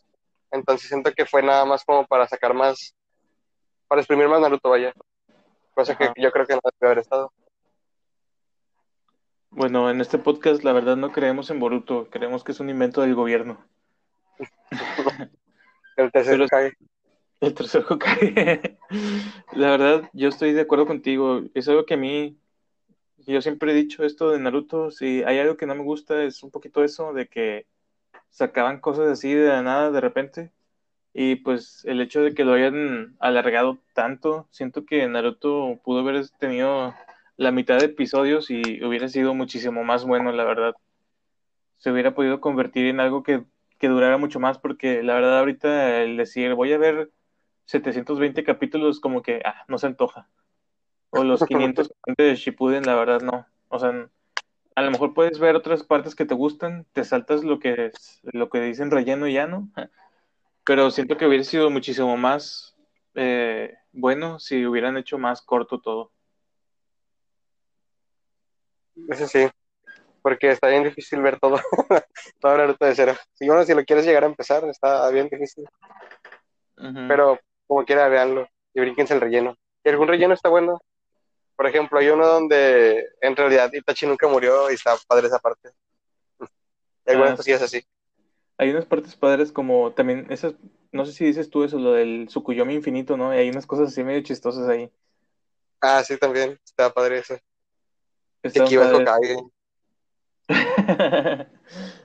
Entonces 0.51 0.89
siento 0.89 1.13
que 1.13 1.27
fue 1.27 1.43
nada 1.43 1.67
más 1.67 1.85
como 1.85 2.07
para 2.07 2.27
sacar 2.27 2.55
más, 2.55 2.95
para 3.89 4.01
exprimir 4.01 4.27
más 4.29 4.41
Naruto, 4.41 4.71
vaya. 4.71 4.95
Cosa 5.75 5.93
Ajá. 5.93 6.15
que 6.15 6.23
yo 6.23 6.33
creo 6.33 6.47
que 6.47 6.55
no 6.55 6.61
debe 6.81 6.87
haber 6.93 6.99
estado. 7.01 7.31
Bueno, 9.51 9.91
en 9.91 10.01
este 10.01 10.17
podcast 10.17 10.65
la 10.65 10.73
verdad 10.73 10.97
no 10.97 11.13
creemos 11.13 11.51
en 11.51 11.61
Boruto, 11.61 12.09
creemos 12.09 12.43
que 12.43 12.53
es 12.53 12.61
un 12.61 12.71
invento 12.71 13.03
del 13.03 13.15
gobierno. 13.15 13.63
El 15.99 16.11
tercer 16.11 16.37
Pero- 16.37 16.45
Hokage. 16.47 16.73
El 17.41 17.53
tercer 17.53 17.85
Hokage. 17.87 18.79
La 19.53 19.73
verdad, 19.73 20.09
yo 20.15 20.31
estoy 20.31 20.55
de 20.55 20.63
acuerdo 20.63 20.87
contigo. 20.87 21.43
Es 21.53 21.69
algo 21.69 21.85
que 21.85 21.95
a 21.95 21.99
mí, 21.99 22.39
yo 23.27 23.41
siempre 23.43 23.73
he 23.73 23.75
dicho 23.75 24.05
esto 24.05 24.31
de 24.31 24.39
Naruto, 24.39 24.91
si 24.91 25.23
hay 25.25 25.39
algo 25.39 25.57
que 25.57 25.67
no 25.67 25.75
me 25.75 25.83
gusta 25.83 26.23
es 26.25 26.43
un 26.43 26.51
poquito 26.51 26.85
eso 26.85 27.13
de 27.13 27.29
que 27.29 27.67
sacaban 28.31 28.81
cosas 28.81 29.09
así 29.09 29.33
de 29.35 29.49
la 29.49 29.63
nada 29.63 29.91
de 29.91 30.01
repente. 30.01 30.53
Y 31.15 31.37
pues 31.37 31.85
el 31.85 32.01
hecho 32.01 32.23
de 32.23 32.35
que 32.35 32.45
lo 32.45 32.55
hayan 32.55 33.17
alargado 33.21 33.79
tanto, 33.95 34.49
siento 34.51 34.87
que 34.87 35.07
Naruto 35.09 35.79
pudo 35.85 36.01
haber 36.01 36.29
tenido 36.39 36.95
la 37.37 37.53
mitad 37.53 37.79
de 37.79 37.87
episodios 37.87 38.51
y 38.51 38.83
hubiera 38.85 39.09
sido 39.09 39.35
muchísimo 39.35 39.85
más 39.85 40.05
bueno, 40.05 40.33
la 40.33 40.45
verdad. 40.45 40.75
Se 41.79 41.91
hubiera 41.91 42.15
podido 42.15 42.41
convertir 42.41 42.87
en 42.87 43.01
algo 43.01 43.23
que, 43.23 43.45
que 43.79 43.89
durara 43.89 44.17
mucho 44.19 44.41
más, 44.41 44.59
porque 44.59 45.03
la 45.03 45.15
verdad 45.15 45.39
ahorita 45.39 46.03
el 46.03 46.17
decir 46.17 46.55
voy 46.55 46.73
a 46.73 46.79
ver 46.79 47.11
720 47.67 48.45
capítulos 48.45 49.01
como 49.01 49.23
que 49.23 49.43
ah, 49.45 49.65
no 49.69 49.79
se 49.79 49.87
antoja. 49.89 50.29
O 51.15 51.25
los 51.25 51.45
500 51.45 51.93
de 52.17 52.35
Shippuden, 52.35 52.85
la 52.85 52.95
verdad 52.95 53.21
no. 53.21 53.47
O 53.69 53.79
sea, 53.79 54.09
a 54.75 54.83
lo 54.83 54.91
mejor 54.91 55.13
puedes 55.13 55.39
ver 55.39 55.57
otras 55.57 55.83
partes 55.83 56.15
que 56.15 56.25
te 56.25 56.35
gustan, 56.35 56.87
te 56.93 57.05
saltas 57.05 57.45
lo 57.45 57.59
que 57.59 57.87
es, 57.87 58.21
lo 58.23 58.49
que 58.49 58.61
dicen 58.61 58.91
relleno 58.91 59.29
y 59.29 59.35
ya 59.35 59.47
no. 59.47 59.69
Pero 60.65 60.91
siento 60.91 61.17
que 61.17 61.27
hubiera 61.27 61.45
sido 61.45 61.71
muchísimo 61.71 62.17
más 62.17 62.77
eh, 63.15 63.75
bueno 63.93 64.39
si 64.39 64.65
hubieran 64.65 64.97
hecho 64.97 65.19
más 65.19 65.43
corto 65.43 65.81
todo. 65.81 66.13
Eso 69.09 69.27
sí, 69.27 69.49
porque 70.23 70.51
está 70.51 70.69
bien 70.69 70.85
difícil 70.85 71.21
ver 71.21 71.39
todo, 71.41 71.57
todo 72.41 72.57
Naruto 72.57 72.87
de 72.87 72.95
cero. 72.95 73.15
Si 73.35 73.47
bueno, 73.47 73.65
si 73.65 73.75
lo 73.75 73.85
quieres 73.85 74.07
llegar 74.07 74.23
a 74.23 74.29
empezar, 74.29 74.65
está 74.65 75.09
bien 75.11 75.29
difícil, 75.29 75.67
pero 77.09 77.39
como 77.67 77.85
quiera, 77.85 78.09
véanlo 78.09 78.49
y 78.75 78.81
brínquense 78.81 79.15
el 79.15 79.21
relleno. 79.21 79.57
Y 79.85 79.89
algún 79.89 80.09
relleno 80.09 80.35
está 80.35 80.49
bueno. 80.49 80.81
Por 81.57 81.67
ejemplo, 81.67 81.99
hay 81.99 82.09
uno 82.11 82.27
donde 82.27 83.05
en 83.21 83.37
realidad 83.37 83.73
Itachi 83.73 84.07
nunca 84.07 84.29
murió 84.29 84.71
y 84.71 84.75
está 84.75 84.97
padre 85.09 85.29
esa 85.29 85.39
parte. 85.39 85.71
Y 87.07 87.11
algunas 87.11 87.35
Ah, 87.35 87.37
cosillas 87.37 87.63
así. 87.63 87.83
Hay 88.59 88.71
unas 88.71 88.87
partes 88.87 89.15
padres 89.17 89.53
como 89.53 89.93
también 89.93 90.27
esas, 90.31 90.55
no 90.93 91.05
sé 91.05 91.13
si 91.13 91.25
dices 91.27 91.51
tú 91.51 91.65
eso, 91.65 91.79
lo 91.79 91.93
del 91.93 92.27
Tsukuyomi 92.29 92.75
infinito, 92.75 93.17
¿no? 93.19 93.35
Y 93.35 93.39
hay 93.39 93.51
unas 93.51 93.67
cosas 93.67 93.89
así 93.89 94.05
medio 94.05 94.23
chistosas 94.23 94.69
ahí. 94.69 94.91
Ah, 95.83 96.03
sí, 96.05 96.17
también, 96.19 96.59
está 96.65 96.93
padre 96.93 97.19
eso. 97.19 97.37
Hokage. 98.95 99.37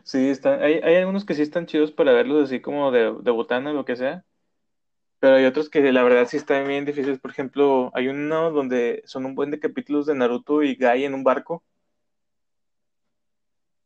Sí, 0.03 0.29
están, 0.29 0.61
hay, 0.63 0.75
hay 0.75 0.95
algunos 0.97 1.25
que 1.25 1.33
sí 1.35 1.41
están 1.41 1.65
chidos 1.65 1.91
para 1.91 2.13
verlos 2.13 2.45
así 2.45 2.61
como 2.61 2.91
de, 2.91 3.13
de 3.21 3.31
botana 3.31 3.71
o 3.71 3.73
lo 3.73 3.85
que 3.85 3.95
sea. 3.97 4.25
Pero 5.19 5.35
hay 5.35 5.45
otros 5.45 5.69
que 5.69 5.91
la 5.91 6.03
verdad 6.03 6.27
sí 6.27 6.37
están 6.37 6.67
bien 6.67 6.85
difíciles. 6.85 7.19
Por 7.19 7.31
ejemplo, 7.31 7.91
hay 7.95 8.07
uno 8.07 8.51
donde 8.51 9.01
son 9.05 9.25
un 9.25 9.35
buen 9.35 9.51
de 9.51 9.59
capítulos 9.59 10.05
de 10.05 10.15
Naruto 10.15 10.61
y 10.63 10.75
Gai 10.75 11.05
en 11.05 11.13
un 11.15 11.23
barco. 11.23 11.63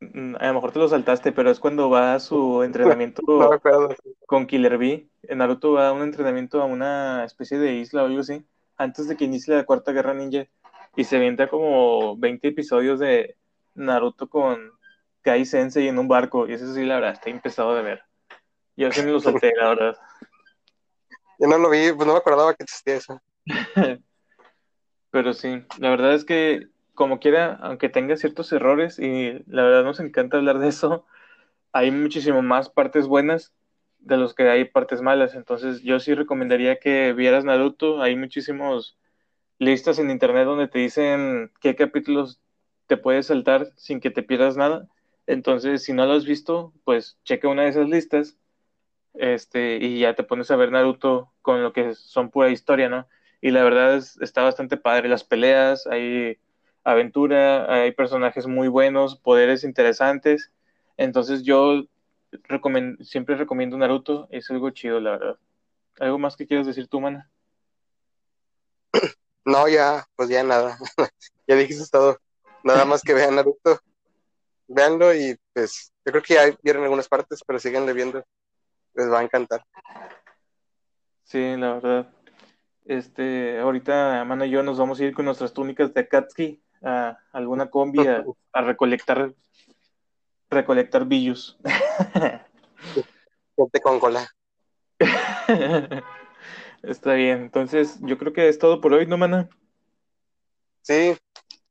Mm, 0.02 0.36
A 0.39 0.48
lo 0.48 0.54
mejor 0.56 0.72
te 0.72 0.80
lo 0.80 0.88
saltaste, 0.88 1.32
pero 1.32 1.52
es 1.52 1.60
cuando 1.60 1.89
va 1.89 2.15
a 2.15 2.20
su 2.20 2.63
entrenamiento 2.63 3.22
No 3.28 3.96
con 4.26 4.46
Killer 4.48 4.78
Bee. 4.78 5.10
En 5.24 5.38
Naruto 5.38 5.74
va 5.74 5.89
a 5.89 5.94
un 5.94 6.02
entrenamiento 6.02 6.62
a 6.62 6.65
una 6.65 7.24
especie 7.24 7.60
de 7.60 7.76
isla 7.76 8.04
o 8.04 8.06
algo 8.08 8.20
así, 8.22 8.44
antes 8.78 9.08
de 9.08 9.15
que 9.15 9.26
inicie 9.26 9.56
la 9.56 9.63
Cuarta 9.63 9.91
Guerra 9.91 10.13
Ninja. 10.13 10.48
Y 10.96 11.06
se 11.06 11.17
avienta 11.17 11.48
como 11.48 12.17
20 12.17 12.50
episodios 12.50 13.00
de 13.00 13.38
Naruto 13.76 14.28
con 14.28 14.72
Kai 15.22 15.46
Sensei 15.46 15.88
en 15.88 16.00
un 16.00 16.08
barco. 16.08 16.48
Y 16.48 16.54
eso 16.54 16.74
sí, 16.74 16.84
la 16.84 16.96
verdad, 16.96 17.13
está 17.13 17.30
empezado 17.30 17.76
de 17.76 17.84
ver. 17.84 18.02
Yo 18.76 18.91
sí 18.91 19.02
me 19.04 19.12
lo 19.12 19.20
salté, 19.22 19.54
la 19.58 19.70
verdad. 19.70 19.98
Yo 21.41 21.47
no 21.47 21.58
lo 21.58 21.71
vi, 21.71 21.91
pues 21.91 22.06
no 22.06 22.13
me 22.13 22.19
acordaba 22.19 22.54
que 22.54 22.63
existía 22.63 22.97
eso. 22.97 23.19
Pero 25.10 25.34
sí, 25.34 25.63
la 25.80 25.89
verdad 25.89 26.13
es 26.13 26.23
que 26.23 26.67
como 26.93 27.19
quiera, 27.19 27.58
aunque 27.63 27.89
tenga 27.89 28.15
ciertos 28.15 28.51
errores, 28.54 28.99
y 28.99 29.43
la 29.47 29.63
verdad 29.63 29.84
nos 29.84 29.99
encanta 29.99 30.38
hablar 30.38 30.60
de 30.60 30.67
eso, 30.67 31.08
hay 31.71 31.89
muchísimo 31.89 32.43
más 32.43 32.69
partes 32.69 33.08
buenas 33.08 33.54
de 33.97 34.17
los 34.17 34.36
que 34.36 34.47
hay 34.49 34.65
partes 34.65 35.01
malas. 35.01 35.34
Entonces 35.34 35.82
yo 35.82 35.99
sí 35.99 36.13
recomendaría 36.13 36.77
que 36.77 37.12
vieras 37.13 37.43
Naruto. 37.43 38.04
Hay 38.04 38.15
muchísimos 38.15 38.99
listas 39.58 39.97
en 39.97 40.12
internet 40.12 40.45
donde 40.45 40.67
te 40.67 40.77
dicen 40.77 41.51
qué 41.60 41.75
capítulos 41.75 42.39
te 42.86 42.97
puedes 42.97 43.25
saltar 43.27 43.71
sin 43.77 43.99
que 43.99 44.12
te 44.12 44.21
pierdas 44.21 44.58
nada. 44.58 44.88
Entonces, 45.25 45.84
si 45.84 45.93
no 45.93 46.06
lo 46.06 46.13
has 46.13 46.25
visto, 46.25 46.71
pues 46.84 47.17
checa 47.23 47.47
una 47.47 47.63
de 47.63 47.69
esas 47.69 47.89
listas 47.89 48.38
este, 49.13 49.78
y 49.78 50.00
ya 50.00 50.15
te 50.15 50.24
pones 50.24 50.52
a 50.52 50.56
ver 50.56 50.71
Naruto 50.71 51.32
con 51.41 51.63
lo 51.63 51.74
que 51.74 51.95
son 51.95 52.30
pura 52.30 52.50
historia, 52.50 52.89
¿no? 52.89 53.08
Y 53.41 53.52
la 53.52 53.63
verdad 53.63 53.95
es, 53.95 54.17
está 54.21 54.43
bastante 54.43 54.78
padre 54.78 55.10
las 55.10 55.24
peleas, 55.24 55.88
hay 55.88 56.38
aventura, 56.84 57.71
hay 57.74 57.91
personajes 57.91 58.47
muy 58.47 58.67
buenos, 58.67 59.17
poderes 59.17 59.63
interesantes. 59.63 60.52
Entonces 60.97 61.43
yo 61.43 61.84
recomen- 62.32 63.04
siempre 63.04 63.36
recomiendo 63.36 63.78
Naruto, 63.78 64.28
es 64.32 64.50
algo 64.52 64.69
chido, 64.69 65.00
la 65.00 65.12
verdad. 65.12 65.38
¿Algo 66.00 66.19
más 66.19 66.36
que 66.36 66.47
quieras 66.47 66.67
decir 66.67 66.88
tú, 66.88 67.02
mana? 67.02 67.30
No, 69.43 69.67
ya, 69.67 70.06
pues 70.15 70.30
ya 70.30 70.43
nada. 70.43 70.78
ya 71.47 71.56
dijiste 71.56 71.86
todo. 71.91 72.19
Nada 72.63 72.86
más 72.86 73.02
que 73.02 73.15
vean 73.15 73.36
Naruto. 73.36 73.80
Véanlo 74.67 75.13
y 75.15 75.36
pues 75.52 75.91
yo 76.06 76.12
creo 76.12 76.24
que 76.24 76.34
ya 76.36 76.58
vieron 76.62 76.84
algunas 76.84 77.08
partes, 77.10 77.41
pero 77.45 77.58
síganle 77.58 77.91
viendo. 77.93 78.24
Les 78.93 79.10
va 79.10 79.19
a 79.19 79.23
encantar. 79.23 79.63
Sí, 81.23 81.56
la 81.58 81.73
verdad. 81.73 82.13
Este, 82.86 83.60
ahorita 83.60 84.23
Mana 84.25 84.45
y 84.45 84.49
yo 84.49 84.63
nos 84.63 84.77
vamos 84.77 84.99
a 84.99 85.04
ir 85.04 85.13
con 85.13 85.25
nuestras 85.25 85.54
túnicas 85.54 85.93
de 85.93 86.01
Akatsuki 86.01 86.62
a 86.82 87.17
alguna 87.32 87.69
combi 87.69 88.08
a, 88.08 88.23
a 88.54 88.62
recolectar 88.62 89.34
recolectar 90.51 91.06
billos. 91.06 91.58
Con 93.56 93.99
cola. 93.99 94.27
Está 96.84 97.13
bien. 97.13 97.43
Entonces, 97.43 97.97
yo 98.01 98.17
creo 98.17 98.34
que 98.34 98.49
es 98.49 98.60
todo 98.60 98.82
por 98.82 98.93
hoy, 98.93 99.08
¿no, 99.08 99.17
mana? 99.17 99.49
Sí, 100.82 101.15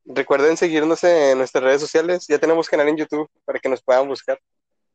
recuerden 0.05 0.57
seguirnos 0.57 1.05
en 1.05 1.39
nuestras 1.39 1.65
redes 1.65 1.81
sociales. 1.81 2.27
Ya 2.29 2.39
tenemos 2.39 2.69
canal 2.69 2.89
en 2.89 2.97
YouTube 2.97 3.29
para 3.45 3.59
que 3.59 3.69
nos 3.69 3.83
puedan 3.83 4.09
buscar. 4.09 4.39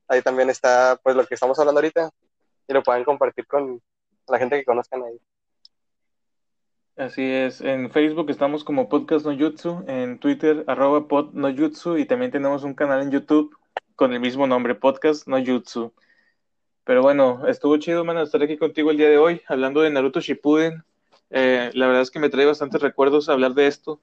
Ahí 0.08 0.22
también 0.22 0.50
está 0.50 1.00
pues 1.04 1.16
lo 1.16 1.26
que 1.26 1.34
estamos 1.34 1.58
hablando 1.60 1.80
ahorita 1.80 2.12
y 2.68 2.74
lo 2.74 2.84
puedan 2.84 3.04
compartir 3.04 3.48
con 3.48 3.82
la 4.28 4.38
gente 4.38 4.58
que 4.58 4.66
conozcan 4.66 5.04
ahí. 5.04 5.20
Así 6.98 7.24
es. 7.24 7.60
En 7.60 7.92
Facebook 7.92 8.30
estamos 8.30 8.64
como 8.64 8.88
Podcast 8.88 9.26
No 9.26 9.38
Jutsu, 9.38 9.84
en 9.88 10.18
Twitter 10.18 10.64
arroba 10.68 11.08
pod 11.08 11.34
y 11.98 12.06
también 12.06 12.32
tenemos 12.32 12.64
un 12.64 12.74
canal 12.74 13.02
en 13.02 13.12
YouTube 13.12 13.56
con 13.96 14.14
el 14.14 14.20
mismo 14.20 14.48
nombre, 14.48 14.76
Podcast 14.76 15.28
No 15.28 15.44
Jutsu. 15.44 15.94
Pero 16.86 17.02
bueno, 17.02 17.48
estuvo 17.48 17.78
chido, 17.78 18.06
man, 18.06 18.18
estar 18.20 18.42
aquí 18.42 18.58
contigo 18.58 18.92
el 18.92 18.98
día 18.98 19.10
de 19.10 19.18
hoy, 19.18 19.42
hablando 19.48 19.82
de 19.82 19.90
Naruto 19.90 20.22
Shippuden. 20.22 20.84
Eh, 21.32 21.72
la 21.74 21.88
verdad 21.88 22.04
es 22.04 22.12
que 22.12 22.20
me 22.20 22.30
trae 22.30 22.46
bastantes 22.46 22.82
recuerdos 22.82 23.28
hablar 23.28 23.56
de 23.56 23.68
esto 23.68 24.00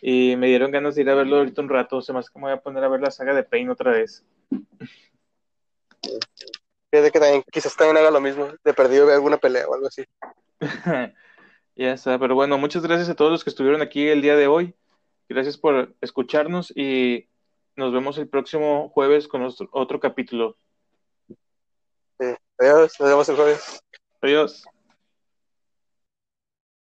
y 0.00 0.36
me 0.36 0.46
dieron 0.46 0.70
ganas 0.70 0.94
de 0.94 1.02
ir 1.02 1.10
a 1.10 1.14
verlo 1.14 1.38
ahorita 1.38 1.62
un 1.62 1.68
rato. 1.68 2.00
Se 2.02 2.12
me 2.12 2.20
hace 2.20 2.30
que 2.32 2.38
me 2.38 2.44
voy 2.44 2.52
a 2.52 2.60
poner 2.60 2.84
a 2.84 2.88
ver 2.88 3.00
la 3.00 3.10
saga 3.10 3.34
de 3.34 3.42
Pain 3.42 3.70
otra 3.70 3.92
vez. 3.92 4.24
Fíjate 6.90 7.10
que 7.10 7.20
también, 7.20 7.44
quizás 7.52 7.76
también 7.76 7.96
haga 7.98 8.10
lo 8.10 8.20
mismo, 8.20 8.48
de 8.64 8.74
perdido 8.74 9.10
alguna 9.12 9.36
pelea 9.38 9.66
o 9.68 9.74
algo 9.74 9.86
así. 9.88 10.04
Ya 11.78 11.92
está, 11.92 12.18
pero 12.18 12.34
bueno, 12.34 12.56
muchas 12.56 12.82
gracias 12.82 13.10
a 13.10 13.14
todos 13.14 13.30
los 13.30 13.44
que 13.44 13.50
estuvieron 13.50 13.82
aquí 13.82 14.08
el 14.08 14.22
día 14.22 14.34
de 14.34 14.46
hoy. 14.46 14.74
Gracias 15.28 15.58
por 15.58 15.94
escucharnos 16.00 16.72
y 16.74 17.28
nos 17.74 17.92
vemos 17.92 18.16
el 18.16 18.30
próximo 18.30 18.88
jueves 18.88 19.28
con 19.28 19.42
nuestro- 19.42 19.68
otro 19.72 20.00
capítulo. 20.00 20.56
Sí. 22.18 22.34
Adiós, 22.58 22.98
nos 22.98 23.08
vemos 23.10 23.28
el 23.28 23.36
jueves. 23.36 23.82
Adiós. 24.22 24.64